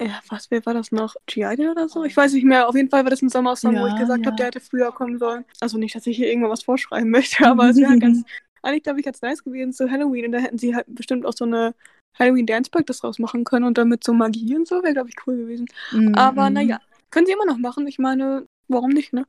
ja, 0.00 0.20
was, 0.28 0.50
wer 0.50 0.64
war 0.66 0.74
das 0.74 0.90
noch? 0.90 1.14
G-Idol 1.26 1.70
oder 1.70 1.88
so? 1.88 2.04
Ich 2.04 2.16
weiß 2.16 2.32
nicht 2.32 2.44
mehr. 2.44 2.68
Auf 2.68 2.74
jeden 2.74 2.90
Fall 2.90 3.04
war 3.04 3.10
das 3.10 3.22
ein 3.22 3.28
Sommersong, 3.28 3.74
wo 3.74 3.86
Ja, 3.86 3.88
ich 3.88 4.00
gesagt 4.00 4.20
ja. 4.20 4.26
habe, 4.26 4.36
der 4.36 4.46
hätte 4.46 4.60
früher 4.60 4.90
kommen 4.90 5.18
sollen. 5.18 5.44
Also 5.60 5.78
nicht, 5.78 5.94
dass 5.94 6.06
ich 6.06 6.16
hier 6.16 6.28
irgendwann 6.28 6.50
was 6.50 6.64
vorschreiben 6.64 7.10
möchte, 7.10 7.46
aber 7.46 7.68
es 7.68 7.76
wäre 7.76 7.90
halt 7.90 8.00
ganz, 8.00 8.24
eigentlich 8.62 8.82
glaube 8.82 9.00
ich 9.00 9.04
ganz 9.04 9.22
nice 9.22 9.44
gewesen 9.44 9.72
zu 9.72 9.90
Halloween 9.90 10.26
und 10.26 10.32
da 10.32 10.38
hätten 10.38 10.58
sie 10.58 10.74
halt 10.74 10.86
bestimmt 10.88 11.24
auch 11.24 11.34
so 11.34 11.44
eine 11.44 11.74
Halloween 12.18 12.46
Dance 12.46 12.70
Practice 12.70 12.98
draus 12.98 13.18
machen 13.18 13.44
können 13.44 13.64
und 13.64 13.78
dann 13.78 13.88
mit 13.88 14.04
so 14.04 14.12
Magie 14.12 14.56
und 14.56 14.66
so 14.66 14.82
wäre, 14.82 14.92
glaube 14.92 15.08
ich, 15.08 15.14
cool 15.26 15.36
gewesen. 15.36 15.66
Mhm. 15.92 16.14
Aber 16.14 16.50
naja, 16.50 16.80
können 17.10 17.26
sie 17.26 17.32
immer 17.32 17.46
noch 17.46 17.58
machen. 17.58 17.86
Ich 17.86 17.98
meine, 17.98 18.46
warum 18.68 18.90
nicht, 18.90 19.12
ne? 19.12 19.24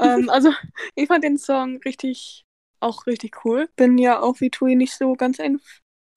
ähm, 0.00 0.28
also, 0.30 0.52
ich 0.94 1.06
fand 1.08 1.22
den 1.24 1.38
Song 1.38 1.78
richtig 1.84 2.44
auch 2.80 3.06
richtig 3.06 3.44
cool. 3.44 3.68
Bin 3.76 3.98
ja 3.98 4.20
auch 4.20 4.40
wie 4.40 4.50
Tui 4.50 4.74
nicht 4.74 4.94
so 4.94 5.14
ganz 5.14 5.40
ein 5.40 5.60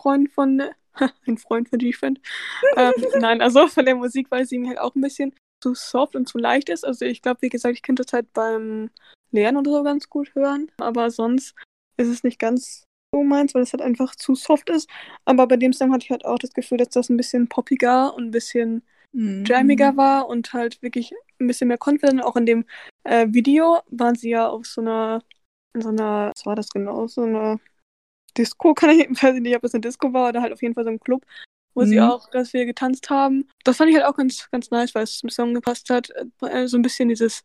Freund 0.08 0.32
von, 0.32 0.64
ein 1.28 1.38
Freund 1.38 1.70
von 1.70 1.80
G-Friend. 1.80 2.20
ähm, 2.78 2.94
nein, 3.20 3.42
also 3.42 3.68
von 3.68 3.86
der 3.86 3.96
Musik, 3.96 4.28
weil 4.30 4.46
sie 4.46 4.58
mir 4.58 4.70
halt 4.70 4.80
auch 4.80 4.96
ein 4.96 5.02
bisschen 5.02 5.34
zu 5.62 5.74
soft 5.74 6.16
und 6.16 6.30
zu 6.30 6.38
leicht 6.38 6.70
ist. 6.70 6.86
Also 6.86 7.04
ich 7.04 7.22
glaube, 7.22 7.42
wie 7.42 7.50
gesagt, 7.50 7.76
ich 7.76 7.82
könnte 7.82 8.04
das 8.04 8.14
halt 8.14 8.32
beim 8.34 8.90
Lernen 9.32 9.58
oder 9.58 9.72
so 9.72 9.84
ganz 9.84 10.10
gut 10.10 10.34
hören. 10.34 10.72
Aber 10.78 11.12
sonst 11.12 11.56
ist 11.98 12.08
es 12.08 12.24
nicht 12.24 12.40
ganz 12.40 12.84
so 13.14 13.24
meins, 13.24 13.54
weil 13.54 13.64
es 13.64 13.74
halt 13.74 13.82
einfach 13.82 14.16
zu 14.16 14.34
soft 14.34 14.70
ist. 14.70 14.90
Aber 15.26 15.46
bei 15.46 15.58
dem 15.58 15.74
Song 15.74 15.92
hatte 15.92 16.06
ich 16.06 16.12
halt 16.12 16.24
auch 16.24 16.40
das 16.40 16.54
Gefühl, 16.54 16.78
dass 16.78 16.90
das 16.90 17.10
ein 17.10 17.18
bisschen 17.18 17.50
poppiger 17.50 18.14
und 18.14 18.26
ein 18.28 18.32
bisschen 18.32 18.84
mhm. 19.12 19.44
jammiger 19.46 19.98
war 19.98 20.30
und 20.30 20.54
halt 20.54 20.82
wirklich 20.82 21.12
ein 21.40 21.48
bisschen 21.48 21.68
mehr 21.68 21.80
confident. 21.84 22.24
Auch 22.24 22.38
in 22.38 22.46
dem 22.46 22.66
äh, 23.04 23.28
Video 23.30 23.82
waren 23.90 24.16
sie 24.16 24.30
ja 24.30 24.48
auf 24.48 24.66
so 24.66 24.80
einer, 24.80 25.22
in 25.74 25.82
so 25.82 25.90
einer, 25.90 26.32
was 26.34 26.46
war 26.46 26.56
das 26.56 26.70
genau, 26.70 27.08
so 27.08 27.24
einer 27.24 27.60
Disco, 28.38 28.74
kann 28.74 28.92
ich 28.92 29.08
weiß 29.24 29.36
nicht, 29.36 29.56
ob 29.56 29.62
das 29.62 29.74
eine 29.74 29.82
Disco 29.82 30.14
war 30.14 30.30
oder 30.30 30.42
halt 30.42 30.54
auf 30.54 30.62
jeden 30.62 30.74
Fall 30.74 30.84
so 30.84 30.90
ein 30.90 31.00
Club, 31.00 31.26
wo 31.74 31.82
mhm. 31.82 31.88
sie 31.88 32.02
auch 32.02 32.30
ganz 32.32 32.52
viel 32.52 32.66
getanzt 32.66 33.10
haben. 33.10 33.48
Das 33.64 33.78
fand 33.78 33.90
ich 33.90 33.96
halt 33.96 34.06
auch 34.06 34.18
ganz, 34.18 34.50
ganz 34.52 34.72
nice, 34.72 34.96
weil 34.96 35.04
es 35.04 35.18
zum 35.18 35.30
Song 35.30 35.54
gepasst 35.54 35.90
hat. 35.90 36.12
Äh, 36.42 36.68
so 36.68 36.78
ein 36.78 36.82
bisschen 36.82 37.10
dieses, 37.10 37.44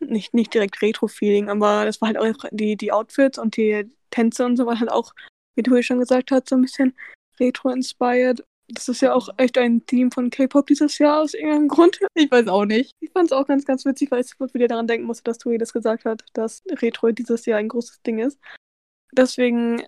nicht, 0.00 0.34
nicht 0.34 0.52
direkt 0.54 0.82
Retro-Feeling, 0.82 1.48
aber 1.48 1.84
das 1.84 2.00
war 2.00 2.08
halt 2.08 2.18
auch 2.18 2.48
die, 2.50 2.76
die 2.76 2.92
Outfits 2.92 3.38
und 3.38 3.56
die 3.56 3.90
Tänze 4.10 4.44
und 4.44 4.56
so 4.56 4.66
waren 4.66 4.80
halt 4.80 4.90
auch, 4.90 5.14
wie 5.54 5.62
du 5.62 5.82
schon 5.82 5.98
gesagt 5.98 6.30
hast, 6.30 6.48
so 6.48 6.56
ein 6.56 6.62
bisschen 6.62 6.94
Retro-inspired. 7.40 8.44
Das 8.68 8.88
ist 8.88 9.02
ja 9.02 9.12
auch 9.12 9.28
echt 9.36 9.58
ein 9.58 9.84
Theme 9.86 10.10
von 10.12 10.30
K-Pop 10.30 10.66
dieses 10.66 10.98
Jahr 10.98 11.20
aus 11.20 11.34
irgendeinem 11.34 11.68
Grund. 11.68 11.98
Ich 12.14 12.30
weiß 12.30 12.48
auch 12.48 12.64
nicht. 12.64 12.92
Ich 13.00 13.10
fand 13.10 13.26
es 13.26 13.32
auch 13.32 13.46
ganz, 13.46 13.64
ganz 13.64 13.84
witzig, 13.84 14.10
weil 14.10 14.20
ich 14.20 14.28
sofort 14.28 14.54
wieder 14.54 14.68
daran 14.68 14.86
denken 14.86 15.06
musste, 15.06 15.24
dass 15.24 15.38
Tui 15.38 15.58
das 15.58 15.72
gesagt 15.72 16.04
hat, 16.04 16.24
dass 16.32 16.62
Retro 16.70 17.10
dieses 17.10 17.44
Jahr 17.46 17.58
ein 17.58 17.68
großes 17.68 18.02
Ding 18.02 18.18
ist. 18.18 18.38
Deswegen, 19.14 19.82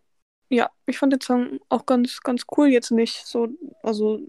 ja, 0.54 0.70
ich 0.86 0.98
fand 0.98 1.12
den 1.12 1.20
Song 1.20 1.60
auch 1.68 1.86
ganz, 1.86 2.20
ganz 2.20 2.44
cool. 2.56 2.68
Jetzt 2.68 2.90
nicht 2.90 3.26
so, 3.26 3.48
also, 3.82 4.20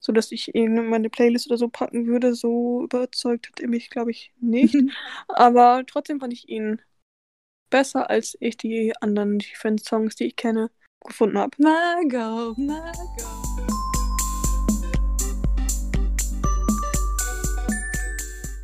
so 0.00 0.12
dass 0.12 0.32
ich 0.32 0.54
ihn 0.54 0.76
in 0.76 0.86
meine 0.88 1.10
Playlist 1.10 1.48
oder 1.48 1.58
so 1.58 1.68
packen 1.68 2.06
würde. 2.06 2.34
So 2.34 2.84
überzeugt 2.84 3.48
hat 3.48 3.60
er 3.60 3.68
mich, 3.68 3.90
glaube 3.90 4.12
ich, 4.12 4.32
nicht. 4.40 4.74
Aber 5.28 5.84
trotzdem 5.86 6.20
fand 6.20 6.32
ich 6.32 6.48
ihn 6.48 6.80
besser, 7.70 8.10
als 8.10 8.36
ich 8.40 8.56
die 8.56 8.92
anderen 9.00 9.38
Defense-Songs, 9.38 10.16
die 10.16 10.26
ich 10.26 10.36
kenne, 10.36 10.70
gefunden 11.04 11.38
habe. 11.38 11.56
Margot, 11.58 12.56
Margot. 12.58 13.20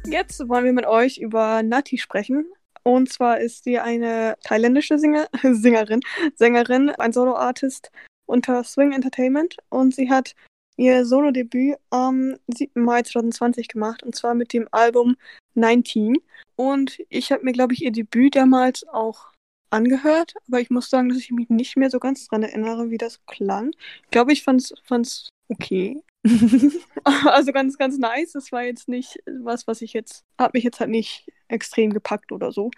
Jetzt 0.08 0.48
wollen 0.48 0.64
wir 0.64 0.72
mit 0.72 0.86
euch 0.86 1.18
über 1.18 1.64
Nati 1.64 1.98
sprechen. 1.98 2.46
Und 2.86 3.12
zwar 3.12 3.40
ist 3.40 3.64
sie 3.64 3.80
eine 3.80 4.36
thailändische 4.44 4.96
Singer 4.96 5.26
Singerin, 5.42 6.02
Sängerin, 6.36 6.90
ein 6.90 7.12
Solo-Artist 7.12 7.90
unter 8.26 8.62
Swing 8.62 8.92
Entertainment. 8.92 9.56
Und 9.70 9.92
sie 9.92 10.08
hat 10.08 10.36
ihr 10.76 11.04
Solo-Debüt 11.04 11.78
am 11.90 12.36
7. 12.46 12.84
Mai 12.84 13.02
2020 13.02 13.66
gemacht. 13.66 14.04
Und 14.04 14.14
zwar 14.14 14.34
mit 14.34 14.52
dem 14.52 14.68
Album 14.70 15.16
19. 15.54 16.18
Und 16.54 17.00
ich 17.08 17.32
habe 17.32 17.42
mir, 17.42 17.50
glaube 17.50 17.74
ich, 17.74 17.82
ihr 17.82 17.90
Debüt 17.90 18.36
damals 18.36 18.86
auch 18.86 19.32
angehört, 19.70 20.34
aber 20.46 20.60
ich 20.60 20.70
muss 20.70 20.88
sagen, 20.88 21.08
dass 21.08 21.18
ich 21.18 21.32
mich 21.32 21.48
nicht 21.48 21.76
mehr 21.76 21.90
so 21.90 21.98
ganz 21.98 22.28
dran 22.28 22.44
erinnere, 22.44 22.90
wie 22.90 22.98
das 22.98 23.18
klang. 23.26 23.72
Ich 24.04 24.10
glaube, 24.12 24.32
ich 24.32 24.44
fand 24.44 24.60
es 24.62 25.28
okay. 25.48 26.00
also 27.04 27.52
ganz, 27.52 27.78
ganz 27.78 27.98
nice. 27.98 28.32
Das 28.32 28.52
war 28.52 28.64
jetzt 28.64 28.88
nicht 28.88 29.18
was, 29.26 29.66
was 29.66 29.82
ich 29.82 29.92
jetzt, 29.92 30.24
hat 30.38 30.54
mich 30.54 30.64
jetzt 30.64 30.80
halt 30.80 30.90
nicht 30.90 31.30
extrem 31.48 31.92
gepackt 31.92 32.32
oder 32.32 32.52
so. 32.52 32.70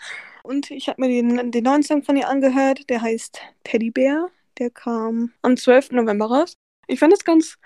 Und 0.43 0.71
ich 0.71 0.89
habe 0.89 1.01
mir 1.01 1.09
den, 1.09 1.51
den 1.51 1.65
neuen 1.65 1.83
Song 1.83 2.03
von 2.03 2.17
ihr 2.17 2.29
angehört, 2.29 2.89
der 2.91 3.03
heißt 3.03 3.41
Teddy 3.65 3.91
Bear. 3.91 4.31
Der 4.59 4.71
kam 4.71 5.33
am 5.43 5.57
12. 5.57 5.93
November 5.93 6.27
raus. 6.27 6.55
Ich 6.87 6.99
fand 6.99 7.13
es 7.13 7.25
ganz, 7.25 7.59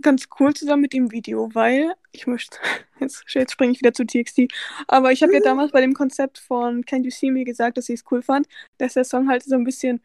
ganz 0.00 0.28
cool 0.38 0.54
zusammen 0.54 0.82
mit 0.82 0.92
dem 0.92 1.10
Video, 1.10 1.48
weil 1.54 1.94
ich 2.12 2.26
möchte, 2.26 2.58
jetzt, 3.00 3.24
jetzt 3.28 3.52
springe 3.52 3.72
ich 3.72 3.80
wieder 3.80 3.92
zu 3.92 4.04
TXT, 4.04 4.42
aber 4.86 5.12
ich 5.12 5.22
habe 5.22 5.34
ja 5.34 5.40
damals 5.40 5.72
bei 5.72 5.80
dem 5.80 5.94
Konzept 5.94 6.38
von 6.38 6.84
Can't 6.84 7.04
You 7.04 7.10
See 7.10 7.30
Me 7.30 7.44
gesagt, 7.44 7.76
dass 7.76 7.88
ich 7.88 8.00
es 8.00 8.04
cool 8.10 8.22
fand, 8.22 8.46
dass 8.78 8.94
der 8.94 9.04
Song 9.04 9.28
halt 9.28 9.42
so 9.42 9.54
ein 9.56 9.64
bisschen 9.64 10.00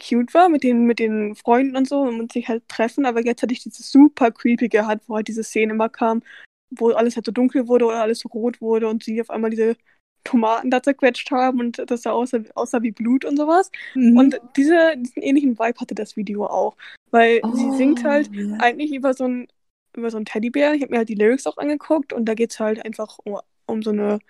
cute 0.00 0.32
war 0.34 0.48
mit 0.48 0.62
den, 0.62 0.84
mit 0.84 0.98
den 0.98 1.34
Freunden 1.34 1.76
und 1.76 1.88
so 1.88 2.00
und 2.00 2.32
sich 2.32 2.48
halt 2.48 2.66
treffen, 2.68 3.06
aber 3.06 3.24
jetzt 3.24 3.42
hatte 3.42 3.52
ich 3.52 3.62
dieses 3.62 3.90
super 3.90 4.30
creepy 4.30 4.68
gehabt, 4.68 5.08
wo 5.08 5.16
halt 5.16 5.28
diese 5.28 5.44
Szene 5.44 5.72
immer 5.72 5.88
kam, 5.88 6.22
wo 6.70 6.90
alles 6.90 7.16
halt 7.16 7.26
so 7.26 7.32
dunkel 7.32 7.68
wurde 7.68 7.86
oder 7.86 8.02
alles 8.02 8.20
so 8.20 8.28
rot 8.28 8.60
wurde 8.60 8.88
und 8.88 9.04
sie 9.04 9.20
auf 9.20 9.30
einmal 9.30 9.50
diese 9.50 9.76
Tomaten 10.24 10.70
da 10.70 10.82
zerquetscht 10.82 11.30
haben 11.30 11.60
und 11.60 11.82
das 11.86 12.02
sah 12.02 12.12
aussah, 12.12 12.40
aussah 12.54 12.82
wie 12.82 12.90
Blut 12.90 13.24
und 13.24 13.36
sowas. 13.36 13.70
Mhm. 13.94 14.16
Und 14.16 14.40
diese, 14.56 14.94
diesen 14.96 15.22
ähnlichen 15.22 15.58
Vibe 15.58 15.80
hatte 15.80 15.94
das 15.94 16.16
Video 16.16 16.44
auch. 16.46 16.76
Weil 17.10 17.40
oh, 17.42 17.52
sie 17.54 17.70
singt 17.72 18.04
halt 18.04 18.30
yeah. 18.32 18.58
eigentlich 18.60 18.92
über 18.92 19.14
so 19.14 19.24
ein 19.24 19.48
über 19.96 20.10
so 20.10 20.18
einen 20.18 20.26
Teddybär. 20.26 20.74
Ich 20.74 20.82
habe 20.82 20.92
mir 20.92 20.98
halt 20.98 21.08
die 21.08 21.14
Lyrics 21.14 21.46
auch 21.46 21.56
angeguckt 21.56 22.12
und 22.12 22.26
da 22.26 22.34
geht 22.34 22.52
es 22.52 22.60
halt 22.60 22.84
einfach 22.84 23.18
um, 23.24 23.38
um 23.66 23.82
so 23.82 23.90
eine 23.90 24.20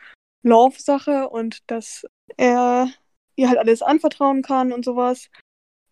Love-Sache 0.43 1.29
und 1.29 1.71
dass 1.71 2.07
er 2.37 2.89
ihr 3.37 3.49
halt 3.49 3.59
alles 3.59 3.83
anvertrauen 3.83 4.43
kann 4.43 4.73
und 4.73 4.85
sowas 4.85 5.29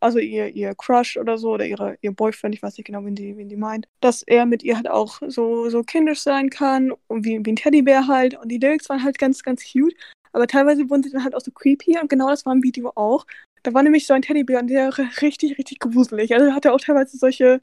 also 0.01 0.19
ihr, 0.19 0.49
ihr 0.55 0.75
Crush 0.75 1.17
oder 1.17 1.39
so, 1.39 1.53
oder 1.53 1.67
ihre, 1.67 1.97
ihr 2.01 2.13
Boyfriend, 2.13 2.55
ich 2.55 2.63
weiß 2.63 2.77
nicht 2.77 2.87
genau, 2.87 3.05
wen 3.05 3.15
die, 3.15 3.37
wen 3.37 3.49
die 3.49 3.57
meint, 3.57 3.87
dass 4.01 4.23
er 4.23 4.47
mit 4.47 4.63
ihr 4.63 4.77
halt 4.77 4.89
auch 4.89 5.21
so, 5.27 5.69
so 5.71 5.83
kindisch 5.83 6.21
sein 6.21 6.51
kann 6.51 6.93
und 7.09 7.25
wie, 7.25 7.41
wie 7.45 7.53
ein 7.53 7.57
Teddybär 7.57 8.07
halt. 8.07 8.37
Und 8.37 8.49
die 8.49 8.59
Lyrics 8.59 8.89
waren 8.89 9.03
halt 9.03 9.19
ganz, 9.19 9.43
ganz 9.43 9.65
cute, 9.71 9.95
aber 10.33 10.47
teilweise 10.47 10.89
wurden 10.89 11.03
sie 11.03 11.11
dann 11.11 11.25
halt 11.25 11.35
auch 11.35 11.41
so 11.41 11.51
creepy 11.51 11.99
und 12.01 12.09
genau 12.09 12.29
das 12.29 12.47
war 12.47 12.53
im 12.53 12.63
Video 12.63 12.93
auch. 12.95 13.27
Da 13.63 13.75
war 13.75 13.83
nämlich 13.83 14.07
so 14.07 14.15
ein 14.15 14.23
Teddybär 14.23 14.61
und 14.61 14.69
der 14.69 14.97
richtig, 15.21 15.59
richtig 15.59 15.81
gruselig. 15.81 16.35
Also 16.35 16.53
hatte 16.53 16.73
auch 16.73 16.81
teilweise 16.81 17.17
solche, 17.17 17.61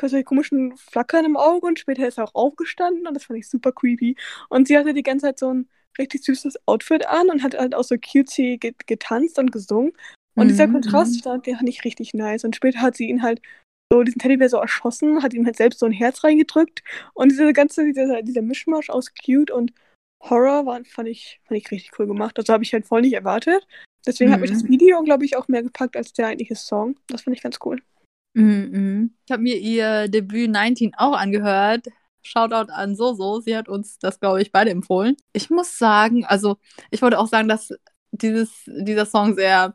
solche 0.00 0.24
komischen 0.24 0.76
Flackern 0.76 1.24
im 1.24 1.36
Auge 1.36 1.66
und 1.66 1.78
später 1.78 2.06
ist 2.08 2.18
er 2.18 2.24
auch 2.24 2.34
aufgestanden 2.34 3.06
und 3.06 3.14
das 3.14 3.24
fand 3.24 3.38
ich 3.38 3.48
super 3.48 3.72
creepy. 3.72 4.16
Und 4.48 4.68
sie 4.68 4.76
hatte 4.76 4.94
die 4.94 5.02
ganze 5.02 5.26
Zeit 5.26 5.38
so 5.38 5.52
ein 5.52 5.68
richtig 5.98 6.24
süßes 6.24 6.58
Outfit 6.66 7.06
an 7.06 7.28
und 7.30 7.42
hat 7.42 7.56
halt 7.56 7.74
auch 7.74 7.84
so 7.84 7.96
cutesy 7.96 8.58
getanzt 8.86 9.38
und 9.38 9.52
gesungen. 9.52 9.92
Und 10.38 10.46
mhm. 10.46 10.48
dieser 10.50 10.68
Kontrast, 10.68 11.26
mhm. 11.26 11.40
fand 11.56 11.68
ich 11.68 11.84
richtig 11.84 12.14
nice. 12.14 12.44
Und 12.44 12.54
später 12.54 12.80
hat 12.80 12.96
sie 12.96 13.08
ihn 13.08 13.22
halt 13.22 13.40
so, 13.92 14.02
diesen 14.02 14.18
Teddybär 14.18 14.48
so 14.48 14.58
erschossen, 14.58 15.22
hat 15.22 15.34
ihm 15.34 15.46
halt 15.46 15.56
selbst 15.56 15.80
so 15.80 15.86
ein 15.86 15.92
Herz 15.92 16.22
reingedrückt. 16.22 16.82
Und 17.14 17.30
diese 17.32 17.52
ganze, 17.52 17.84
dieser, 17.84 18.22
dieser 18.22 18.42
Mischmasch 18.42 18.90
aus 18.90 19.12
cute 19.14 19.50
und 19.50 19.72
Horror 20.20 20.66
war, 20.66 20.84
fand, 20.84 21.08
ich, 21.08 21.40
fand 21.46 21.58
ich 21.58 21.70
richtig 21.70 21.98
cool 21.98 22.06
gemacht. 22.06 22.38
Also 22.38 22.52
habe 22.52 22.62
ich 22.62 22.72
halt 22.72 22.86
voll 22.86 23.02
nicht 23.02 23.14
erwartet. 23.14 23.66
Deswegen 24.06 24.30
mhm. 24.30 24.34
hat 24.34 24.40
mich 24.40 24.50
das 24.50 24.62
mhm. 24.62 24.68
Video, 24.68 25.02
glaube 25.02 25.24
ich, 25.24 25.36
auch 25.36 25.48
mehr 25.48 25.62
gepackt 25.62 25.96
als 25.96 26.12
der 26.12 26.28
eigentliche 26.28 26.56
Song. 26.56 26.96
Das 27.08 27.22
fand 27.22 27.36
ich 27.36 27.42
ganz 27.42 27.58
cool. 27.64 27.82
Mhm. 28.34 29.14
Ich 29.26 29.32
habe 29.32 29.42
mir 29.42 29.56
ihr 29.56 30.08
Debüt 30.08 30.50
19 30.50 30.92
auch 30.96 31.16
angehört. 31.16 31.86
Shoutout 32.22 32.70
an 32.70 32.94
Soso. 32.94 33.40
Sie 33.40 33.56
hat 33.56 33.68
uns 33.68 33.98
das, 33.98 34.20
glaube 34.20 34.42
ich, 34.42 34.52
beide 34.52 34.70
empfohlen. 34.70 35.16
Ich 35.32 35.50
muss 35.50 35.78
sagen, 35.78 36.24
also 36.24 36.58
ich 36.90 37.00
wollte 37.00 37.18
auch 37.18 37.28
sagen, 37.28 37.48
dass 37.48 37.72
dieses, 38.10 38.64
dieser 38.66 39.06
Song 39.06 39.34
sehr 39.34 39.74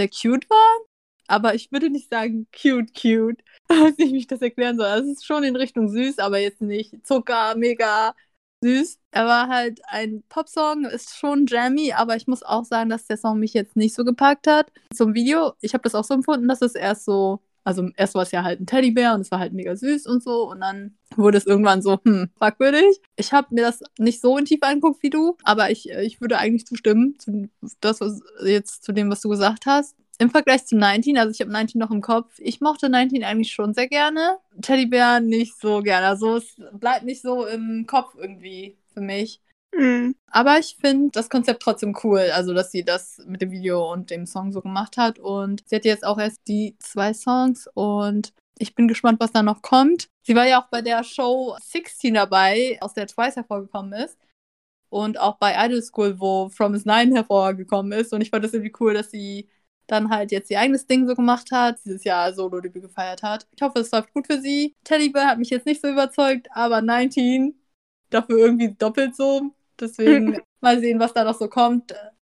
sehr 0.00 0.08
cute 0.08 0.48
war, 0.48 0.78
aber 1.26 1.54
ich 1.54 1.70
würde 1.70 1.90
nicht 1.90 2.08
sagen 2.10 2.46
cute, 2.52 2.92
cute, 2.94 3.42
weiß 3.68 3.98
nicht, 3.98 4.12
wie 4.12 4.18
ich 4.18 4.26
das 4.26 4.40
erklären 4.40 4.76
soll. 4.76 4.86
Es 4.86 5.06
ist 5.06 5.26
schon 5.26 5.44
in 5.44 5.56
Richtung 5.56 5.88
süß, 5.88 6.18
aber 6.18 6.38
jetzt 6.38 6.62
nicht 6.62 7.06
Zucker, 7.06 7.54
mega 7.56 8.14
süß. 8.62 8.98
Er 9.10 9.26
war 9.26 9.48
halt 9.48 9.80
ein 9.88 10.22
Popsong, 10.28 10.86
ist 10.86 11.16
schon 11.16 11.46
jammy, 11.46 11.92
aber 11.92 12.16
ich 12.16 12.26
muss 12.26 12.42
auch 12.42 12.64
sagen, 12.64 12.90
dass 12.90 13.06
der 13.06 13.16
Song 13.16 13.38
mich 13.38 13.54
jetzt 13.54 13.76
nicht 13.76 13.94
so 13.94 14.04
gepackt 14.04 14.46
hat. 14.46 14.72
Zum 14.94 15.14
Video, 15.14 15.52
ich 15.60 15.74
habe 15.74 15.82
das 15.82 15.94
auch 15.94 16.04
so 16.04 16.14
empfunden, 16.14 16.48
dass 16.48 16.62
es 16.62 16.74
erst 16.74 17.04
so, 17.04 17.40
also 17.70 17.88
erst 17.96 18.16
war 18.16 18.22
es 18.22 18.32
ja 18.32 18.42
halt 18.42 18.60
ein 18.60 18.66
Teddybär 18.66 19.14
und 19.14 19.20
es 19.20 19.30
war 19.30 19.38
halt 19.38 19.52
mega 19.52 19.76
süß 19.76 20.06
und 20.06 20.24
so 20.24 20.50
und 20.50 20.60
dann 20.60 20.96
wurde 21.14 21.38
es 21.38 21.46
irgendwann 21.46 21.82
so, 21.82 22.00
hm, 22.04 22.30
fragwürdig. 22.36 23.00
Ich 23.16 23.32
habe 23.32 23.54
mir 23.54 23.62
das 23.62 23.80
nicht 23.96 24.20
so 24.20 24.36
in 24.36 24.44
Tiefe 24.44 24.66
angeguckt 24.66 25.02
wie 25.04 25.10
du, 25.10 25.36
aber 25.44 25.70
ich, 25.70 25.88
ich 25.88 26.20
würde 26.20 26.38
eigentlich 26.38 26.66
zustimmen, 26.66 27.16
zu 27.18 27.48
das, 27.80 28.00
was 28.00 28.20
jetzt 28.44 28.82
zu 28.82 28.92
dem, 28.92 29.08
was 29.08 29.20
du 29.20 29.28
gesagt 29.28 29.66
hast. 29.66 29.94
Im 30.18 30.30
Vergleich 30.30 30.66
zu 30.66 30.76
19, 30.76 31.16
also 31.16 31.30
ich 31.30 31.40
habe 31.40 31.52
19 31.52 31.78
noch 31.78 31.92
im 31.92 32.00
Kopf, 32.02 32.34
ich 32.38 32.60
mochte 32.60 32.88
19 32.88 33.22
eigentlich 33.22 33.52
schon 33.52 33.72
sehr 33.72 33.86
gerne. 33.86 34.38
Teddybär 34.60 35.20
nicht 35.20 35.58
so 35.58 35.80
gerne. 35.80 36.08
Also 36.08 36.36
es 36.36 36.56
bleibt 36.72 37.04
nicht 37.04 37.22
so 37.22 37.46
im 37.46 37.86
Kopf 37.86 38.16
irgendwie 38.18 38.76
für 38.92 39.00
mich. 39.00 39.40
Mhm. 39.72 40.16
Aber 40.26 40.58
ich 40.58 40.76
finde 40.80 41.10
das 41.12 41.28
Konzept 41.30 41.62
trotzdem 41.62 41.96
cool, 42.04 42.30
also 42.32 42.54
dass 42.54 42.70
sie 42.70 42.84
das 42.84 43.18
mit 43.26 43.40
dem 43.42 43.50
Video 43.50 43.90
und 43.92 44.10
dem 44.10 44.26
Song 44.26 44.52
so 44.52 44.60
gemacht 44.60 44.96
hat. 44.96 45.18
Und 45.18 45.62
sie 45.66 45.76
hat 45.76 45.84
jetzt 45.84 46.04
auch 46.04 46.18
erst 46.18 46.40
die 46.48 46.76
zwei 46.78 47.14
Songs 47.14 47.68
und 47.74 48.32
ich 48.58 48.74
bin 48.74 48.88
gespannt, 48.88 49.20
was 49.20 49.32
da 49.32 49.42
noch 49.42 49.62
kommt. 49.62 50.08
Sie 50.22 50.34
war 50.36 50.46
ja 50.46 50.62
auch 50.62 50.68
bei 50.68 50.82
der 50.82 51.02
Show 51.02 51.56
16 51.62 52.14
dabei, 52.14 52.78
aus 52.80 52.92
der 52.92 53.06
Twice 53.06 53.36
hervorgekommen 53.36 53.94
ist. 53.94 54.18
Und 54.90 55.18
auch 55.18 55.38
bei 55.38 55.54
Idol 55.66 55.82
School, 55.82 56.20
wo 56.20 56.48
From 56.50 56.74
Is 56.74 56.84
Nine 56.84 57.14
hervorgekommen 57.14 57.92
ist. 57.92 58.12
Und 58.12 58.20
ich 58.20 58.30
fand 58.30 58.44
das 58.44 58.52
irgendwie 58.52 58.74
cool, 58.80 58.92
dass 58.94 59.10
sie 59.10 59.48
dann 59.86 60.10
halt 60.10 60.30
jetzt 60.32 60.50
ihr 60.50 60.60
eigenes 60.60 60.86
Ding 60.86 61.06
so 61.06 61.14
gemacht 61.14 61.50
hat, 61.52 61.78
dieses 61.84 62.04
Jahr 62.04 62.32
Solo-Debüt 62.34 62.82
gefeiert 62.82 63.22
hat. 63.22 63.46
Ich 63.56 63.62
hoffe, 63.62 63.80
es 63.80 63.90
läuft 63.92 64.12
gut 64.12 64.26
für 64.26 64.40
sie. 64.40 64.74
Teddybär 64.84 65.26
hat 65.26 65.38
mich 65.38 65.50
jetzt 65.50 65.66
nicht 65.66 65.80
so 65.80 65.88
überzeugt, 65.88 66.48
aber 66.52 66.82
19 66.82 67.54
dafür 68.10 68.38
irgendwie 68.38 68.74
doppelt 68.74 69.16
so. 69.16 69.52
Deswegen 69.80 70.38
mal 70.60 70.80
sehen, 70.80 71.00
was 71.00 71.12
da 71.12 71.24
noch 71.24 71.38
so 71.38 71.48
kommt. 71.48 71.94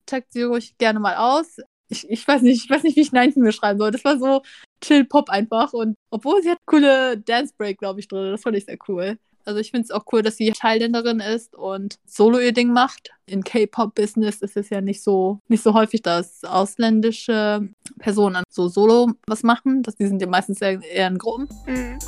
Checkt 0.09 0.33
sie 0.33 0.43
ruhig 0.43 0.77
gerne 0.79 1.01
mal 1.01 1.17
aus. 1.17 1.59
ich, 1.89 2.09
ich 2.09 2.27
weiß 2.27 2.43
nicht, 2.43 2.65
ich 2.65 2.71
weiß 2.71 2.83
nicht, 2.83 2.97
wie 2.97 3.03
ich 3.03 3.13
19 3.13 3.43
beschreiben 3.43 3.79
soll. 3.79 3.91
Das 3.91 4.05
war 4.05 4.19
so 4.19 4.43
chill 4.83 5.05
Pop 5.05 5.29
einfach 5.31 5.73
und 5.73 5.95
obwohl 6.11 6.43
sie 6.43 6.51
hat 6.51 6.59
coole 6.67 7.19
Dance 7.19 7.53
Break, 7.57 7.79
glaube 7.79 8.01
ich, 8.01 8.09
drin. 8.09 8.31
Das 8.31 8.43
fand 8.43 8.57
ich 8.57 8.65
sehr 8.65 8.79
cool. 8.89 9.19
Also 9.45 9.59
ich 9.59 9.71
finde 9.71 9.85
es 9.85 9.91
auch 9.91 10.05
cool, 10.13 10.23
dass 10.23 10.37
sie 10.37 10.53
Thailänderin 10.53 11.21
ist 11.21 11.57
und 11.57 11.99
Solo 12.05 12.39
ihr 12.39 12.53
Ding 12.53 12.73
macht. 12.73 13.11
In 13.27 13.43
K-Pop-Business 13.43 14.43
ist 14.43 14.57
es 14.57 14.71
ja 14.71 14.81
nicht 14.81 15.03
so, 15.03 15.41
nicht 15.49 15.63
so 15.63 15.75
häufig, 15.75 16.03
dass 16.03 16.45
ausländische 16.45 17.69
Personen 17.99 18.45
so 18.49 18.69
Solo 18.69 19.13
was 19.27 19.43
machen. 19.43 19.83
Das, 19.83 19.97
die 19.97 20.07
sind 20.07 20.21
ja 20.21 20.29
meistens 20.29 20.61
eher, 20.61 20.83
eher 20.83 21.09
in 21.09 21.19
Gruppen. 21.19 21.49
Mhm. 21.67 21.99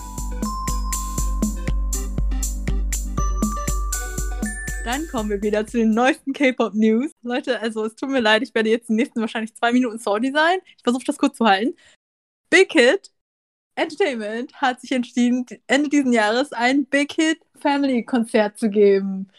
Dann 4.85 5.07
kommen 5.07 5.31
wir 5.31 5.41
wieder 5.41 5.65
zu 5.65 5.77
den 5.77 5.95
neuesten 5.95 6.33
K-Pop-News. 6.33 7.13
Leute, 7.23 7.61
also 7.61 7.85
es 7.85 7.95
tut 7.95 8.11
mir 8.11 8.19
leid, 8.19 8.43
ich 8.43 8.53
werde 8.53 8.69
jetzt 8.69 8.89
die 8.89 8.95
nächsten 8.95 9.21
wahrscheinlich 9.21 9.55
zwei 9.55 9.73
Minuten 9.73 9.99
sorry 9.99 10.33
sein. 10.33 10.59
Ich 10.77 10.83
versuche 10.83 11.05
das 11.05 11.19
kurz 11.19 11.37
zu 11.37 11.47
halten. 11.47 11.77
Big 12.51 12.73
Hit 12.73 13.13
Entertainment 13.77 14.53
hat 14.55 14.81
sich 14.81 14.93
entschieden, 14.93 15.47
Ende 15.69 15.89
dieses 15.89 16.13
Jahres 16.13 16.53
ein 16.53 16.85
Big 16.87 17.13
Hit 17.13 17.41
Family 17.61 18.05
Konzert 18.05 18.59
zu 18.59 18.69
geben. 18.69 19.31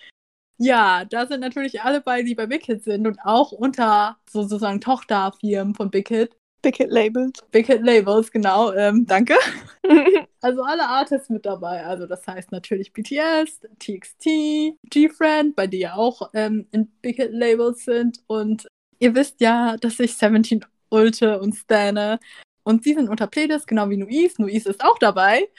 Ja, 0.57 1.03
da 1.05 1.27
sind 1.27 1.41
natürlich 1.41 1.81
alle 1.81 1.99
bei, 1.99 2.23
die 2.23 2.35
bei 2.35 2.47
Big 2.47 2.65
Hit 2.65 2.83
sind 2.83 3.05
und 3.05 3.19
auch 3.25 3.51
unter 3.51 4.17
sozusagen 4.29 4.79
Tochterfirmen 4.79 5.75
von 5.75 5.91
Big 5.91 6.07
Hit. 6.07 6.37
Big 6.63 6.77
Hit 6.77 6.89
Labels. 6.89 7.43
Big 7.51 7.67
Hit 7.67 7.83
Labels, 7.83 8.31
genau. 8.31 8.71
Ähm, 8.73 9.05
danke. 9.05 9.35
also 10.41 10.63
alle 10.63 10.87
Artists 10.87 11.29
mit 11.29 11.45
dabei. 11.45 11.85
Also 11.85 12.07
das 12.07 12.25
heißt 12.25 12.51
natürlich 12.51 12.91
BTS, 12.93 13.59
TXT, 13.77 14.79
G-Friend, 14.89 15.55
bei 15.55 15.67
die 15.67 15.79
ja 15.79 15.95
auch 15.95 16.31
ähm, 16.33 16.67
in 16.71 16.87
Big 17.01 17.17
Hit 17.17 17.33
Labels 17.33 17.83
sind. 17.83 18.23
Und 18.27 18.65
ihr 18.99 19.13
wisst 19.13 19.41
ja, 19.41 19.77
dass 19.77 19.99
ich 19.99 20.15
17 20.15 20.65
Ulte 20.89 21.39
und 21.39 21.53
Stane 21.53 22.19
und 22.63 22.83
sie 22.83 22.93
sind 22.93 23.09
unter 23.09 23.27
Playlist, 23.27 23.67
genau 23.67 23.89
wie 23.89 23.97
Nuis. 23.97 24.39
Nuis 24.39 24.65
ist 24.65 24.83
auch 24.83 24.97
dabei. 24.97 25.49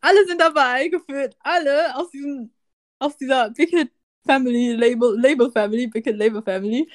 Alle 0.00 0.24
sind 0.26 0.40
dabei, 0.40 0.88
gefühlt 0.88 1.36
alle 1.40 1.96
aus 1.96 2.10
diesem, 2.10 2.52
aus 3.00 3.16
dieser 3.16 3.50
Big 3.50 3.70
Hit 3.70 3.90
Family, 4.24 4.72
Label, 4.72 5.18
Label 5.18 5.50
Family, 5.50 5.88
Big 5.88 6.04
Hit 6.04 6.16
Label 6.16 6.42
Family. 6.42 6.88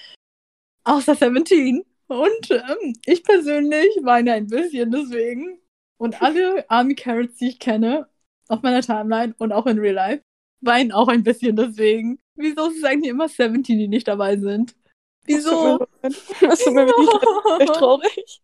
Außer 0.85 1.15
17. 1.15 1.83
Und 2.11 2.51
ähm, 2.51 2.93
ich 3.05 3.23
persönlich 3.23 3.87
weine 4.01 4.33
ein 4.33 4.47
bisschen 4.47 4.91
deswegen. 4.91 5.61
Und 5.97 6.21
alle 6.21 6.69
Army 6.69 6.93
Carrots, 6.93 7.37
die 7.37 7.47
ich 7.47 7.59
kenne, 7.59 8.09
auf 8.49 8.61
meiner 8.63 8.81
Timeline 8.81 9.33
und 9.37 9.53
auch 9.53 9.65
in 9.65 9.79
Real 9.79 9.95
Life, 9.95 10.23
weinen 10.59 10.91
auch 10.91 11.07
ein 11.07 11.23
bisschen 11.23 11.55
deswegen. 11.55 12.19
Wieso 12.35 12.67
ist 12.67 12.79
es 12.79 12.83
eigentlich 12.83 13.11
immer 13.11 13.29
17, 13.29 13.63
die 13.63 13.87
nicht 13.87 14.09
dabei 14.09 14.35
sind? 14.35 14.75
Wieso? 15.23 15.87
Das 16.01 16.59
ist 16.59 16.71
mir 16.71 16.85
wirklich 16.85 17.69
traurig. 17.71 18.41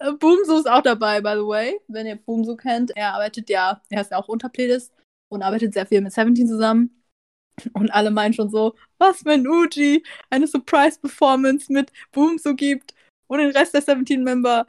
Äh, 0.00 0.12
Boomso 0.14 0.58
ist 0.58 0.68
auch 0.68 0.82
dabei, 0.82 1.20
by 1.20 1.34
the 1.34 1.46
way, 1.46 1.80
wenn 1.86 2.08
ihr 2.08 2.16
Boomso 2.16 2.56
kennt. 2.56 2.90
Er 2.96 3.14
arbeitet 3.14 3.48
ja, 3.48 3.80
er 3.88 4.00
ist 4.00 4.10
ja 4.10 4.16
auch 4.16 4.26
unter 4.26 4.48
Playlist 4.48 4.92
und 5.28 5.42
arbeitet 5.42 5.74
sehr 5.74 5.86
viel 5.86 6.00
mit 6.00 6.12
Seventeen 6.12 6.48
zusammen. 6.48 7.04
Und 7.72 7.90
alle 7.90 8.10
meinen 8.10 8.34
schon 8.34 8.50
so, 8.50 8.74
was 8.98 9.24
wenn 9.24 9.46
Uji 9.46 10.02
eine 10.28 10.48
Surprise-Performance 10.48 11.72
mit 11.72 11.92
Boomso 12.10 12.56
gibt 12.56 12.95
und 13.26 13.38
den 13.38 13.50
Rest 13.50 13.74
der 13.74 13.82
Seventeen-Member. 13.82 14.66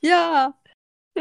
Ja. 0.00 0.54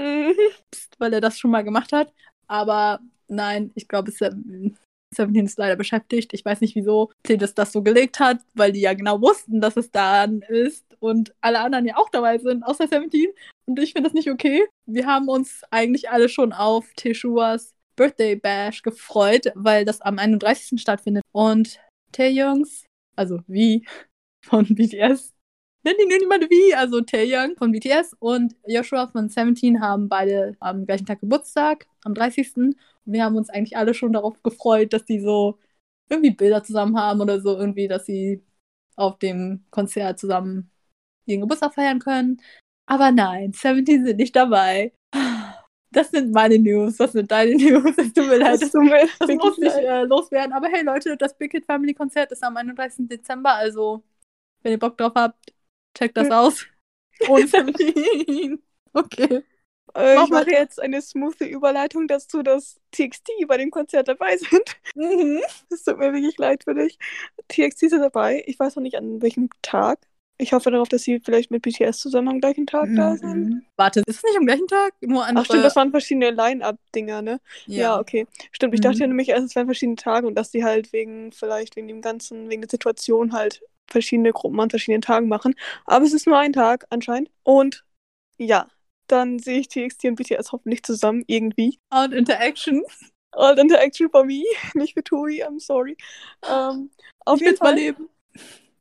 weil 0.99 1.13
er 1.13 1.21
das 1.21 1.39
schon 1.39 1.51
mal 1.51 1.63
gemacht 1.63 1.91
hat. 1.91 2.13
Aber 2.47 2.99
nein, 3.27 3.71
ich 3.75 3.87
glaube, 3.87 4.11
Seventeen 4.11 5.45
ist 5.45 5.57
leider 5.57 5.75
beschäftigt. 5.75 6.33
Ich 6.33 6.45
weiß 6.45 6.61
nicht, 6.61 6.75
wieso 6.75 7.11
Playlist 7.23 7.57
das 7.57 7.71
so 7.71 7.81
gelegt 7.81 8.19
hat, 8.19 8.39
weil 8.53 8.71
die 8.71 8.81
ja 8.81 8.93
genau 8.93 9.21
wussten, 9.21 9.61
dass 9.61 9.77
es 9.77 9.91
dann 9.91 10.41
ist 10.41 10.85
und 10.99 11.33
alle 11.41 11.59
anderen 11.59 11.85
ja 11.85 11.97
auch 11.97 12.09
dabei 12.09 12.37
sind, 12.37 12.63
außer 12.63 12.87
Seventeen. 12.87 13.29
Und 13.67 13.79
ich 13.79 13.93
finde 13.93 14.09
das 14.09 14.13
nicht 14.13 14.29
okay. 14.29 14.65
Wir 14.85 15.05
haben 15.05 15.27
uns 15.27 15.61
eigentlich 15.71 16.09
alle 16.09 16.29
schon 16.29 16.53
auf 16.53 16.85
Teshuas 16.95 17.73
Birthday 17.95 18.35
Bash 18.35 18.81
gefreut, 18.81 19.51
weil 19.55 19.83
das 19.83 20.01
am 20.01 20.19
31. 20.19 20.79
stattfindet. 20.79 21.23
Und 21.33 21.79
Taeyongs, 22.11 22.85
also 23.15 23.39
wie 23.47 23.85
von 24.45 24.65
BTS, 24.75 25.33
nennt 25.83 25.99
ihn 25.99 26.07
niemand 26.07 26.49
wie, 26.49 26.73
also 26.75 27.01
Taeyong 27.01 27.55
von 27.57 27.71
BTS 27.71 28.15
und 28.19 28.55
Joshua 28.65 29.07
von 29.07 29.29
Seventeen 29.29 29.81
haben 29.81 30.09
beide 30.09 30.55
am 30.59 30.85
gleichen 30.85 31.05
Tag 31.05 31.21
Geburtstag, 31.21 31.87
am 32.03 32.13
30. 32.13 32.57
Und 32.57 32.75
wir 33.05 33.23
haben 33.23 33.35
uns 33.37 33.49
eigentlich 33.49 33.77
alle 33.77 33.93
schon 33.93 34.13
darauf 34.13 34.41
gefreut, 34.43 34.93
dass 34.93 35.05
die 35.05 35.19
so 35.19 35.57
irgendwie 36.09 36.31
Bilder 36.31 36.63
zusammen 36.63 36.97
haben 36.97 37.21
oder 37.21 37.41
so, 37.41 37.57
irgendwie, 37.57 37.87
dass 37.87 38.05
sie 38.05 38.43
auf 38.95 39.19
dem 39.19 39.65
Konzert 39.71 40.19
zusammen 40.19 40.71
ihren 41.25 41.41
Geburtstag 41.41 41.73
feiern 41.73 41.99
können. 41.99 42.41
Aber 42.85 43.11
nein, 43.11 43.53
Seventeen 43.53 44.05
sind 44.05 44.17
nicht 44.17 44.35
dabei. 44.35 44.93
Das 45.91 46.11
sind 46.11 46.33
meine 46.33 46.59
News, 46.59 46.97
das 46.97 47.13
sind 47.13 47.31
deine 47.31 47.55
News. 47.55 47.97
Es 47.97 48.13
tut 48.13 48.27
mir 48.27 48.37
leid, 48.37 48.61
das, 48.61 48.73
mir 48.73 49.07
das 49.19 49.29
muss 49.35 49.57
nicht 49.57 49.75
äh, 49.75 50.03
loswerden. 50.03 50.53
Aber 50.53 50.67
hey 50.67 50.83
Leute, 50.83 51.15
das 51.17 51.37
Big 51.37 51.51
Hit 51.53 51.65
Family 51.65 51.93
Konzert 51.93 52.31
ist 52.31 52.43
am 52.43 52.57
31. 52.57 53.07
Dezember, 53.07 53.53
also 53.53 54.03
wenn 54.63 54.73
ihr 54.73 54.79
Bock 54.79 54.97
drauf 54.97 55.13
habt, 55.15 55.53
checkt 55.97 56.17
das 56.17 56.31
aus. 56.31 56.65
Ohne. 57.27 58.59
Okay. 58.93 59.43
Äh, 59.95 60.23
ich 60.23 60.29
mache 60.29 60.51
jetzt 60.51 60.81
eine 60.81 61.01
smooth 61.01 61.41
Überleitung 61.41 62.07
dazu, 62.07 62.43
dass 62.43 62.79
TXT 62.91 63.31
bei 63.47 63.57
dem 63.57 63.71
Konzert 63.71 64.07
dabei 64.07 64.37
sind. 64.37 64.77
Mhm. 64.95 65.41
Es 65.71 65.83
tut 65.83 65.97
mir 65.97 66.13
wirklich 66.13 66.37
leid 66.37 66.63
für 66.63 66.75
dich. 66.75 66.97
TXT 67.47 67.89
sind 67.89 68.01
dabei. 68.01 68.43
Ich 68.45 68.59
weiß 68.59 68.75
noch 68.75 68.83
nicht 68.83 68.97
an 68.97 69.21
welchem 69.21 69.49
Tag. 69.61 69.99
Ich 70.39 70.53
hoffe 70.53 70.69
darauf, 70.69 70.87
dass 70.87 71.01
sie 71.01 71.19
vielleicht 71.19 71.49
mit 71.49 71.63
BTS 71.63 71.97
zusammen 71.97 72.27
am 72.27 72.39
gleichen 72.39 72.67
Tag 72.67 72.89
mhm. 72.89 72.95
da 72.95 73.15
sind. 73.15 73.63
Warte, 73.75 74.03
ist 74.05 74.17
es 74.17 74.23
nicht 74.23 74.37
am 74.37 74.45
gleichen 74.45 74.67
Tag? 74.67 74.93
Nur 75.01 75.25
andere... 75.25 75.41
Ach 75.41 75.45
stimmt, 75.45 75.65
das 75.65 75.75
waren 75.75 75.89
verschiedene 75.89 76.29
Line-Up-Dinger, 76.29 77.23
ne? 77.23 77.41
Ja. 77.65 77.77
ja. 77.77 77.99
okay. 77.99 78.27
Stimmt, 78.51 78.75
ich 78.75 78.81
mhm. 78.81 78.83
dachte 78.83 79.07
nämlich 79.07 79.29
erst, 79.29 79.47
es 79.47 79.55
wären 79.55 79.65
verschiedene 79.65 79.95
Tage 79.95 80.27
und 80.27 80.35
dass 80.35 80.51
sie 80.51 80.63
halt 80.63 80.93
wegen, 80.93 81.31
vielleicht 81.31 81.75
wegen 81.75 81.87
dem 81.87 82.01
Ganzen, 82.01 82.49
wegen 82.49 82.61
der 82.61 82.69
Situation 82.69 83.33
halt 83.33 83.63
verschiedene 83.89 84.31
Gruppen 84.31 84.59
an 84.59 84.69
verschiedenen 84.69 85.01
Tagen 85.01 85.27
machen. 85.27 85.55
Aber 85.85 86.05
es 86.05 86.13
ist 86.13 86.27
nur 86.27 86.37
ein 86.37 86.53
Tag 86.53 86.85
anscheinend. 86.89 87.29
Und 87.43 87.85
ja, 88.37 88.67
dann 89.07 89.39
sehe 89.39 89.59
ich 89.59 89.69
TXT 89.69 90.05
und 90.05 90.15
BTS 90.15 90.51
hoffentlich 90.51 90.83
zusammen 90.83 91.23
irgendwie. 91.27 91.79
All 91.89 92.13
Interaction. 92.13 92.83
All 93.31 93.57
Interaction 93.57 94.09
for 94.09 94.23
me, 94.23 94.43
nicht 94.73 94.93
für 94.93 95.03
Tui, 95.03 95.43
I'm 95.43 95.59
sorry. 95.59 95.97
Ähm, 96.49 96.91
auf 97.25 97.39
ich 97.39 97.47
jeden 97.47 97.57
Fall. 97.57 97.75
Leben. 97.75 98.09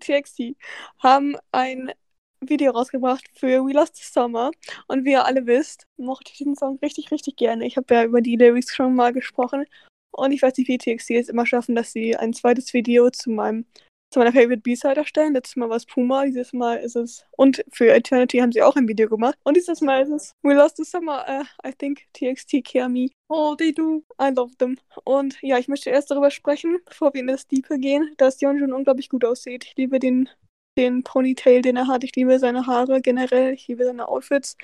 TXT 0.01 0.57
haben 1.03 1.37
ein 1.53 1.93
Video 2.41 2.73
rausgebracht 2.73 3.25
für 3.35 3.65
We 3.65 3.73
Lost 3.73 3.97
the 3.97 4.05
Summer. 4.05 4.51
Und 4.89 5.05
wie 5.05 5.13
ihr 5.13 5.25
alle 5.25 5.47
wisst, 5.47 5.87
mochte 5.97 6.31
ich 6.33 6.39
diesen 6.39 6.55
Song 6.55 6.79
richtig, 6.83 7.11
richtig 7.11 7.37
gerne. 7.37 7.67
Ich 7.67 7.77
habe 7.77 7.95
ja 7.95 8.05
über 8.05 8.21
die 8.21 8.37
Lyrics 8.37 8.75
schon 8.75 8.95
mal 8.95 9.13
gesprochen. 9.13 9.65
Und 10.13 10.33
ich 10.33 10.43
weiß 10.43 10.57
nicht, 10.57 10.69
wie 10.69 10.79
TXT 10.79 11.11
es 11.13 11.29
immer 11.29 11.47
schaffen, 11.47 11.75
dass 11.75 11.93
sie 11.93 12.17
ein 12.17 12.33
zweites 12.33 12.73
Video 12.73 13.11
zu 13.11 13.31
meinem 13.31 13.67
zu 14.17 14.21
meiner 14.21 14.33
Favorite 14.33 14.63
B-Side 14.63 14.97
erstellen. 14.97 15.35
Letztes 15.35 15.57
Mal 15.57 15.69
war 15.69 15.77
es 15.77 15.85
Puma, 15.85 16.25
dieses 16.25 16.55
Mal 16.55 16.79
ist 16.79 16.97
es. 16.97 17.27
Und 17.33 17.63
für 17.71 17.93
Eternity 17.93 18.39
haben 18.39 18.51
sie 18.51 18.63
auch 18.63 18.75
ein 18.75 18.89
Video 18.89 19.11
gemacht. 19.11 19.39
Und 19.45 19.59
dieses 19.59 19.83
Mal 19.83 20.05
ist 20.05 20.09
es 20.09 20.33
We 20.43 20.55
Lost 20.55 20.79
the 20.79 20.85
Summer. 20.85 21.23
Uh, 21.29 21.69
I 21.69 21.73
think 21.73 22.01
TXT 22.15 22.65
care 22.65 22.89
me. 22.89 23.11
Oh, 23.29 23.55
they 23.55 23.75
do. 23.75 24.03
I 24.19 24.31
love 24.35 24.57
them. 24.57 24.79
Und 25.05 25.37
ja, 25.43 25.59
ich 25.59 25.69
möchte 25.69 25.91
erst 25.91 26.11
darüber 26.11 26.31
sprechen, 26.31 26.79
bevor 26.87 27.13
wir 27.13 27.21
in 27.21 27.27
das 27.27 27.47
Diepe 27.47 27.79
gehen, 27.79 28.15
dass 28.17 28.41
Yeonjun 28.41 28.73
unglaublich 28.73 29.11
gut 29.11 29.23
aussieht. 29.23 29.67
Ich 29.67 29.77
liebe 29.77 29.99
den, 29.99 30.31
den 30.79 31.03
Ponytail, 31.03 31.61
den 31.61 31.77
er 31.77 31.87
hat. 31.87 32.03
Ich 32.03 32.17
liebe 32.17 32.39
seine 32.39 32.67
Haare 32.67 33.03
generell. 33.03 33.53
Ich 33.53 33.69
liebe 33.69 33.85
seine 33.85 34.09
Outfits. 34.09 34.57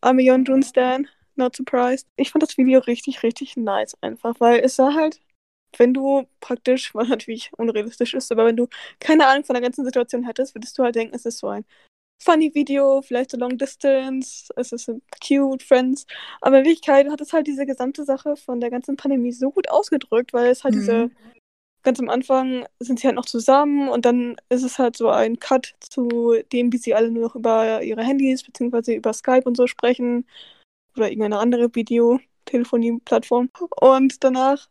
I'm 0.00 0.18
a 0.18 0.22
Yeonjun 0.22 0.62
Stan. 0.62 1.06
Not 1.36 1.56
surprised. 1.56 2.06
Ich 2.16 2.30
fand 2.30 2.42
das 2.42 2.56
Video 2.56 2.80
richtig, 2.80 3.22
richtig 3.22 3.58
nice 3.58 3.98
einfach, 4.00 4.36
weil 4.38 4.60
es 4.60 4.76
sah 4.76 4.94
halt 4.94 5.20
wenn 5.78 5.94
du 5.94 6.24
praktisch, 6.40 6.94
was 6.94 7.08
natürlich 7.08 7.50
unrealistisch 7.56 8.14
ist, 8.14 8.32
aber 8.32 8.46
wenn 8.46 8.56
du 8.56 8.68
keine 9.00 9.26
Ahnung 9.26 9.44
von 9.44 9.54
der 9.54 9.62
ganzen 9.62 9.84
Situation 9.84 10.24
hättest, 10.24 10.54
würdest 10.54 10.78
du 10.78 10.82
halt 10.82 10.94
denken, 10.94 11.14
es 11.14 11.26
ist 11.26 11.38
so 11.38 11.48
ein 11.48 11.64
funny 12.22 12.54
Video, 12.54 13.02
vielleicht 13.02 13.32
so 13.32 13.36
Long 13.36 13.58
Distance, 13.58 14.52
es 14.56 14.72
ist 14.72 14.90
cute, 15.26 15.62
Friends. 15.62 16.06
Aber 16.40 16.58
in 16.58 16.64
Wirklichkeit 16.64 17.10
hat 17.10 17.20
es 17.20 17.32
halt 17.32 17.46
diese 17.46 17.66
gesamte 17.66 18.04
Sache 18.04 18.36
von 18.36 18.60
der 18.60 18.70
ganzen 18.70 18.96
Pandemie 18.96 19.32
so 19.32 19.50
gut 19.50 19.68
ausgedrückt, 19.68 20.32
weil 20.32 20.46
es 20.46 20.64
halt 20.64 20.74
mhm. 20.74 20.78
diese, 20.78 21.10
ganz 21.84 22.00
am 22.00 22.08
Anfang 22.08 22.66
sind 22.80 22.98
sie 22.98 23.06
halt 23.06 23.16
noch 23.16 23.26
zusammen 23.26 23.88
und 23.88 24.04
dann 24.04 24.36
ist 24.48 24.64
es 24.64 24.78
halt 24.78 24.96
so 24.96 25.10
ein 25.10 25.38
Cut 25.38 25.74
zu 25.80 26.34
dem, 26.52 26.72
wie 26.72 26.78
sie 26.78 26.94
alle 26.94 27.10
nur 27.10 27.24
noch 27.24 27.36
über 27.36 27.82
ihre 27.82 28.02
Handys 28.02 28.42
beziehungsweise 28.42 28.94
über 28.94 29.12
Skype 29.12 29.44
und 29.44 29.56
so 29.56 29.66
sprechen 29.66 30.26
oder 30.96 31.08
irgendeine 31.08 31.38
andere 31.38 31.74
Videotelefonie-Plattform. 31.74 33.50
Und 33.80 34.24
danach 34.24 34.68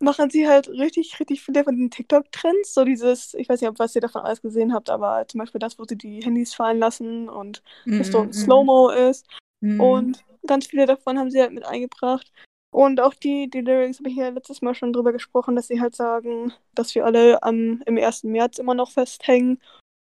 machen 0.00 0.30
sie 0.30 0.48
halt 0.48 0.68
richtig, 0.68 1.18
richtig 1.20 1.42
viele 1.42 1.64
von 1.64 1.76
den 1.76 1.90
TikTok-Trends. 1.90 2.74
So 2.74 2.84
dieses, 2.84 3.34
ich 3.34 3.48
weiß 3.48 3.60
nicht, 3.60 3.78
was 3.78 3.94
ihr 3.94 4.00
davon 4.00 4.22
alles 4.22 4.42
gesehen 4.42 4.72
habt, 4.72 4.90
aber 4.90 5.26
zum 5.28 5.38
Beispiel 5.38 5.58
das, 5.58 5.78
wo 5.78 5.84
sie 5.84 5.96
die 5.96 6.20
Handys 6.20 6.54
fallen 6.54 6.78
lassen 6.78 7.28
und 7.28 7.62
mm 7.84 8.00
-hmm. 8.00 8.04
so 8.04 8.32
Slow-Mo 8.32 8.90
ist. 8.90 9.26
Mm. 9.60 9.80
Und 9.80 10.24
ganz 10.46 10.66
viele 10.66 10.86
davon 10.86 11.18
haben 11.18 11.30
sie 11.30 11.40
halt 11.40 11.52
mit 11.52 11.66
eingebracht. 11.66 12.32
Und 12.72 13.00
auch 13.00 13.14
die, 13.14 13.50
die 13.50 13.62
Lyrics 13.62 13.98
habe 13.98 14.10
ich 14.10 14.16
ja 14.16 14.28
letztes 14.28 14.62
Mal 14.62 14.74
schon 14.74 14.92
drüber 14.92 15.12
gesprochen, 15.12 15.56
dass 15.56 15.66
sie 15.66 15.80
halt 15.80 15.96
sagen, 15.96 16.52
dass 16.74 16.94
wir 16.94 17.04
alle 17.04 17.42
am, 17.42 17.82
im 17.84 17.98
1. 17.98 18.24
März 18.24 18.58
immer 18.58 18.74
noch 18.74 18.92
festhängen 18.92 19.58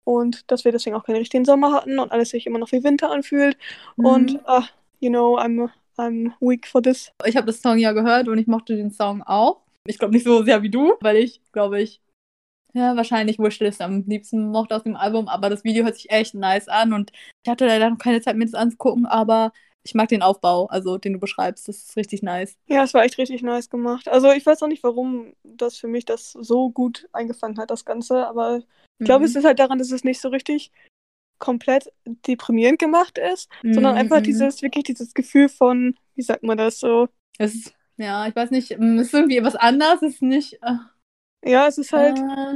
und 0.03 0.49
dass 0.51 0.65
wir 0.65 0.71
deswegen 0.71 0.95
auch 0.95 1.03
keinen 1.03 1.17
richtigen 1.17 1.45
Sommer 1.45 1.73
hatten 1.73 1.99
und 1.99 2.11
alles 2.11 2.29
sich 2.29 2.47
immer 2.47 2.59
noch 2.59 2.71
wie 2.71 2.83
Winter 2.83 3.11
anfühlt. 3.11 3.57
Mhm. 3.97 4.05
Und, 4.05 4.39
ah, 4.47 4.67
you 4.99 5.09
know, 5.09 5.37
I'm, 5.37 5.69
I'm 5.97 6.31
weak 6.39 6.67
for 6.67 6.81
this. 6.81 7.11
Ich 7.25 7.37
habe 7.37 7.47
das 7.47 7.61
Song 7.61 7.77
ja 7.77 7.91
gehört 7.91 8.27
und 8.27 8.37
ich 8.39 8.47
mochte 8.47 8.75
den 8.75 8.91
Song 8.91 9.21
auch. 9.21 9.64
Ich 9.87 9.99
glaube 9.99 10.13
nicht 10.13 10.23
so 10.25 10.43
sehr 10.43 10.63
wie 10.63 10.69
du, 10.69 10.93
weil 11.01 11.17
ich, 11.17 11.41
glaube 11.51 11.81
ich, 11.81 12.01
ja, 12.73 12.95
wahrscheinlich 12.95 13.39
Wishlist 13.39 13.81
am 13.81 14.03
liebsten 14.05 14.49
mochte 14.49 14.75
aus 14.75 14.83
dem 14.83 14.95
Album, 14.95 15.27
aber 15.27 15.49
das 15.49 15.63
Video 15.63 15.85
hört 15.85 15.95
sich 15.95 16.09
echt 16.11 16.33
nice 16.35 16.67
an 16.67 16.93
und 16.93 17.11
ich 17.43 17.49
hatte 17.49 17.65
leider 17.65 17.89
noch 17.89 17.97
keine 17.97 18.21
Zeit, 18.21 18.35
mir 18.35 18.45
das 18.45 18.53
anzugucken, 18.53 19.05
aber 19.05 19.53
ich 19.83 19.93
mag 19.93 20.09
den 20.09 20.21
Aufbau, 20.23 20.65
also 20.67 20.97
den 20.97 21.13
du 21.13 21.19
beschreibst, 21.19 21.67
das 21.67 21.77
ist 21.77 21.97
richtig 21.97 22.21
nice. 22.23 22.57
Ja, 22.67 22.83
es 22.83 22.93
war 22.93 23.03
echt 23.03 23.17
richtig 23.17 23.43
nice 23.43 23.69
gemacht. 23.69 24.07
Also 24.07 24.31
ich 24.31 24.45
weiß 24.45 24.61
auch 24.63 24.67
nicht, 24.67 24.83
warum 24.83 25.33
das 25.43 25.77
für 25.77 25.87
mich 25.87 26.05
das 26.05 26.31
so 26.31 26.71
gut 26.71 27.07
eingefangen 27.13 27.57
hat, 27.59 27.69
das 27.69 27.85
Ganze, 27.85 28.27
aber 28.27 28.57
ich 28.57 29.05
glaube, 29.05 29.21
Mhm. 29.21 29.25
es 29.25 29.35
ist 29.35 29.45
halt 29.45 29.59
daran, 29.59 29.77
dass 29.77 29.91
es 29.91 30.03
nicht 30.03 30.19
so 30.19 30.29
richtig 30.29 30.71
komplett 31.37 31.91
deprimierend 32.05 32.79
gemacht 32.79 33.17
ist, 33.17 33.49
sondern 33.71 33.93
Mhm, 33.93 33.99
einfach 33.99 34.19
mhm. 34.19 34.23
dieses, 34.23 34.61
wirklich 34.61 34.85
dieses 34.85 35.13
Gefühl 35.13 35.49
von, 35.49 35.95
wie 36.15 36.21
sagt 36.23 36.43
man 36.43 36.57
das 36.57 36.79
so? 36.79 37.07
Es 37.37 37.53
ist, 37.55 37.73
ja, 37.97 38.27
ich 38.27 38.35
weiß 38.35 38.51
nicht, 38.51 38.71
es 38.71 38.79
ist 38.79 39.13
irgendwie 39.13 39.43
was 39.43 39.55
anderes, 39.55 40.01
es 40.01 40.13
ist 40.15 40.21
nicht. 40.21 40.53
Äh, 40.61 40.77
Ja, 41.47 41.67
es 41.67 41.77
ist 41.77 41.91
halt, 41.93 42.17
äh, 42.17 42.55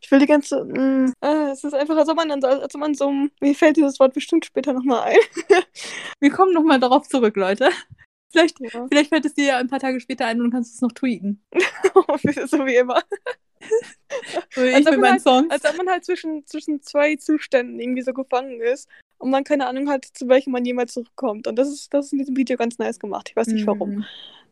ich 0.00 0.10
will 0.10 0.18
die 0.18 0.26
ganze, 0.26 0.64
mm, 0.64 1.12
äh, 1.20 1.50
es 1.50 1.62
ist 1.64 1.74
einfach, 1.74 1.96
als 1.96 2.08
ob 2.08 2.16
man 2.16 2.30
als 2.44 2.74
ob 2.74 2.80
man 2.80 2.94
so, 2.94 3.10
mir 3.40 3.54
fällt 3.54 3.76
dieses 3.76 4.00
Wort 4.00 4.14
bestimmt 4.14 4.44
später 4.46 4.72
nochmal 4.72 5.02
ein. 5.02 5.18
wir 6.20 6.30
kommen 6.30 6.52
nochmal 6.54 6.80
darauf 6.80 7.06
zurück, 7.08 7.36
Leute. 7.36 7.70
Vielleicht, 8.32 8.60
Ja. 8.60 8.86
vielleicht 8.88 9.08
fällt 9.10 9.26
es 9.26 9.34
dir 9.34 9.44
ja 9.44 9.56
ein 9.58 9.68
paar 9.68 9.80
Tage 9.80 10.00
später 10.00 10.24
ein 10.26 10.38
und 10.40 10.46
du 10.46 10.50
kannst 10.56 10.74
es 10.74 10.80
noch 10.80 10.92
tweeten. 10.92 11.42
so 12.46 12.64
wie 12.66 12.76
immer. 12.76 13.02
So 14.54 14.62
wie 14.62 14.72
Als 14.72 14.86
ich 14.86 14.90
mit 14.90 15.00
meinen 15.00 15.12
halt- 15.12 15.20
Songs. 15.22 15.50
Als 15.50 15.64
ob 15.66 15.76
man 15.76 15.88
halt 15.90 16.04
zwischen, 16.04 16.46
zwischen 16.46 16.80
zwei 16.80 17.16
Zuständen 17.16 17.78
irgendwie 17.78 18.00
so 18.02 18.12
gefangen 18.14 18.60
ist 18.62 18.88
und 19.18 19.30
man 19.30 19.44
keine 19.44 19.66
Ahnung 19.66 19.88
hat, 19.90 20.06
zu 20.06 20.28
welchem 20.28 20.52
man 20.52 20.64
jemals 20.64 20.94
zurückkommt. 20.94 21.46
Und 21.46 21.56
das 21.56 21.68
ist, 21.68 21.92
das 21.92 22.06
ist 22.06 22.12
in 22.12 22.18
diesem 22.20 22.36
Video 22.36 22.56
ganz 22.56 22.78
nice 22.78 22.98
gemacht. 22.98 23.28
Ich 23.30 23.36
weiß 23.36 23.48
nicht 23.48 23.66
warum. 23.66 24.04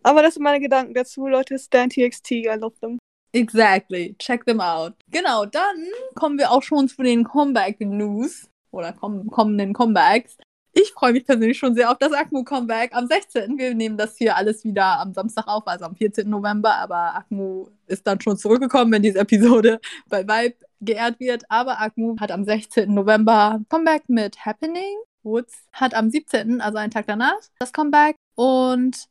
Aber 0.09 0.23
das 0.23 0.35
sind 0.35 0.43
meine 0.43 0.59
Gedanken 0.59 0.95
dazu, 0.95 1.27
Leute. 1.27 1.59
Stan 1.59 1.91
TXT, 1.91 2.31
I 2.31 2.57
love 2.59 2.75
them. 2.81 2.99
Exactly. 3.33 4.17
Check 4.19 4.47
them 4.47 4.59
out. 4.59 4.95
Genau, 5.11 5.45
dann 5.45 5.85
kommen 6.15 6.39
wir 6.39 6.51
auch 6.51 6.63
schon 6.63 6.89
zu 6.89 7.03
den 7.03 7.25
Comeback-News 7.25 8.49
oder 8.71 8.95
komm 8.95 9.31
kommenden 9.31 9.75
Comebacks. 9.75 10.39
Ich 10.73 10.93
freue 10.93 11.13
mich 11.13 11.27
persönlich 11.27 11.59
schon 11.59 11.75
sehr 11.75 11.91
auf 11.91 11.99
das 11.99 12.15
Akmu-Comeback 12.15 12.95
am 12.95 13.07
16. 13.07 13.59
Wir 13.59 13.75
nehmen 13.75 13.99
das 13.99 14.17
hier 14.17 14.35
alles 14.35 14.65
wieder 14.65 14.99
am 14.99 15.13
Samstag 15.13 15.47
auf, 15.47 15.67
also 15.67 15.85
am 15.85 15.95
14. 15.95 16.27
November, 16.27 16.77
aber 16.77 17.15
Akmu 17.15 17.67
ist 17.87 18.07
dann 18.07 18.19
schon 18.23 18.39
zurückgekommen, 18.39 18.91
wenn 18.91 19.03
diese 19.03 19.19
Episode 19.19 19.79
bei 20.09 20.27
Vibe 20.27 20.57
geehrt 20.81 21.21
wird. 21.21 21.45
Aber 21.51 21.83
Akmu 21.83 22.17
hat 22.19 22.31
am 22.31 22.45
16. 22.45 22.95
November 22.95 23.61
Comeback 23.69 24.09
mit 24.09 24.47
Happening. 24.47 24.97
Woods 25.23 25.67
hat 25.73 25.93
am 25.93 26.09
17., 26.09 26.63
also 26.63 26.79
einen 26.79 26.93
Tag 26.93 27.07
danach, 27.07 27.37
das 27.59 27.75
Comeback. 27.75 28.17
Und 28.37 29.09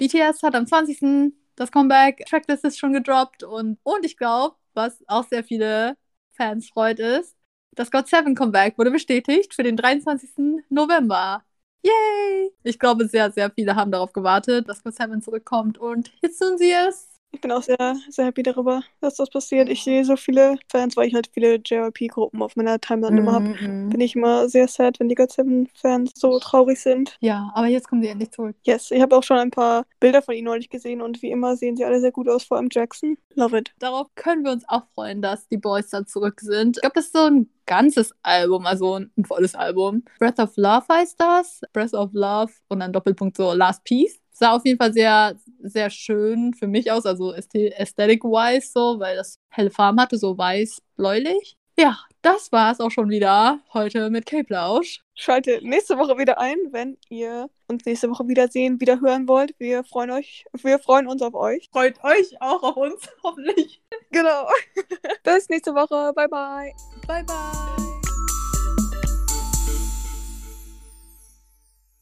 BTS 0.00 0.42
hat 0.42 0.54
am 0.54 0.66
20. 0.66 1.34
das 1.56 1.70
Comeback. 1.70 2.24
Tracklist 2.26 2.64
ist 2.64 2.78
schon 2.78 2.94
gedroppt 2.94 3.42
und, 3.42 3.78
und 3.82 4.04
ich 4.04 4.16
glaube, 4.16 4.56
was 4.72 5.04
auch 5.08 5.28
sehr 5.28 5.44
viele 5.44 5.96
Fans 6.32 6.70
freut, 6.70 6.98
ist, 6.98 7.36
das 7.72 7.90
God 7.90 8.08
7 8.08 8.34
Comeback 8.34 8.78
wurde 8.78 8.90
bestätigt 8.90 9.54
für 9.54 9.62
den 9.62 9.76
23. 9.76 10.64
November. 10.70 11.44
Yay! 11.82 12.50
Ich 12.62 12.78
glaube, 12.78 13.08
sehr, 13.08 13.30
sehr 13.30 13.50
viele 13.50 13.76
haben 13.76 13.92
darauf 13.92 14.12
gewartet, 14.14 14.68
dass 14.68 14.82
God 14.82 14.94
7 14.94 15.20
zurückkommt 15.20 15.76
und 15.76 16.10
jetzt 16.22 16.38
tun 16.38 16.56
sie 16.56 16.72
es. 16.72 17.09
Ich 17.32 17.40
bin 17.40 17.52
auch 17.52 17.62
sehr, 17.62 17.96
sehr 18.08 18.26
happy 18.26 18.42
darüber, 18.42 18.82
dass 19.00 19.14
das 19.14 19.30
passiert. 19.30 19.68
Ich 19.68 19.84
sehe 19.84 20.04
so 20.04 20.16
viele 20.16 20.58
Fans, 20.68 20.96
weil 20.96 21.06
ich 21.06 21.14
halt 21.14 21.30
viele 21.32 21.60
JYP-Gruppen 21.64 22.42
auf 22.42 22.56
meiner 22.56 22.80
Timeline 22.80 23.18
immer 23.18 23.32
habe. 23.32 23.44
Mhm. 23.48 23.88
Bin 23.90 24.00
ich 24.00 24.16
immer 24.16 24.48
sehr 24.48 24.66
sad, 24.66 24.98
wenn 24.98 25.08
die 25.08 25.14
God 25.14 25.30
7-Fans 25.30 26.12
so 26.16 26.38
traurig 26.40 26.80
sind. 26.80 27.16
Ja, 27.20 27.50
aber 27.54 27.68
jetzt 27.68 27.88
kommen 27.88 28.02
sie 28.02 28.08
endlich 28.08 28.32
zurück. 28.32 28.56
Yes, 28.64 28.90
ich 28.90 29.00
habe 29.00 29.16
auch 29.16 29.22
schon 29.22 29.38
ein 29.38 29.50
paar 29.50 29.84
Bilder 30.00 30.22
von 30.22 30.34
ihnen 30.34 30.46
neulich 30.46 30.70
gesehen 30.70 31.00
und 31.00 31.22
wie 31.22 31.30
immer 31.30 31.56
sehen 31.56 31.76
sie 31.76 31.84
alle 31.84 32.00
sehr 32.00 32.12
gut 32.12 32.28
aus, 32.28 32.44
vor 32.44 32.56
allem 32.56 32.68
Jackson. 32.70 33.16
Love 33.34 33.58
it. 33.58 33.72
Darauf 33.78 34.08
können 34.16 34.44
wir 34.44 34.50
uns 34.50 34.64
auch 34.68 34.82
freuen, 34.94 35.22
dass 35.22 35.46
die 35.48 35.56
Boys 35.56 35.88
dann 35.90 36.06
zurück 36.06 36.40
sind. 36.40 36.78
Ich 36.78 36.80
glaube, 36.82 36.94
das 36.94 37.06
ist 37.06 37.14
so 37.14 37.26
ein 37.26 37.48
ganzes 37.66 38.12
Album, 38.22 38.66
also 38.66 38.96
ein 38.96 39.24
volles 39.24 39.54
Album. 39.54 40.02
Breath 40.18 40.40
of 40.40 40.56
Love 40.56 40.84
heißt 40.90 41.20
das. 41.20 41.60
Breath 41.72 41.94
of 41.94 42.10
Love 42.12 42.52
und 42.68 42.80
dann 42.80 42.92
Doppelpunkt 42.92 43.36
so 43.36 43.52
Last 43.52 43.84
Piece. 43.84 44.19
Sah 44.40 44.52
auf 44.52 44.64
jeden 44.64 44.78
Fall 44.78 44.94
sehr, 44.94 45.36
sehr 45.62 45.90
schön 45.90 46.54
für 46.54 46.66
mich 46.66 46.90
aus, 46.90 47.04
also 47.04 47.34
aesthetic-wise 47.34 48.70
so, 48.72 48.98
weil 48.98 49.14
das 49.16 49.38
helle 49.50 49.70
Farben 49.70 50.00
hatte, 50.00 50.16
so 50.16 50.38
weiß-bläulich. 50.38 51.58
Ja, 51.78 51.98
das 52.22 52.50
war 52.50 52.72
es 52.72 52.80
auch 52.80 52.90
schon 52.90 53.10
wieder 53.10 53.60
heute 53.74 54.08
mit 54.08 54.24
K-Plausch. 54.24 55.02
Schaltet 55.14 55.62
nächste 55.62 55.98
Woche 55.98 56.16
wieder 56.16 56.40
ein, 56.40 56.56
wenn 56.70 56.96
ihr 57.10 57.50
uns 57.68 57.84
nächste 57.84 58.08
Woche 58.08 58.28
wiedersehen, 58.28 58.80
wieder 58.80 59.02
hören 59.02 59.28
wollt. 59.28 59.54
Wir 59.58 59.84
freuen 59.84 60.10
euch, 60.10 60.46
wir 60.54 60.78
freuen 60.78 61.06
uns 61.06 61.20
auf 61.20 61.34
euch. 61.34 61.68
Freut 61.70 62.02
euch 62.02 62.40
auch 62.40 62.62
auf 62.62 62.78
uns, 62.78 63.10
hoffentlich. 63.22 63.82
Genau. 64.10 64.48
Bis 65.22 65.50
nächste 65.50 65.74
Woche. 65.74 66.14
Bye 66.14 66.28
bye. 66.28 66.72
Bye, 67.06 67.24
bye. 67.24 67.99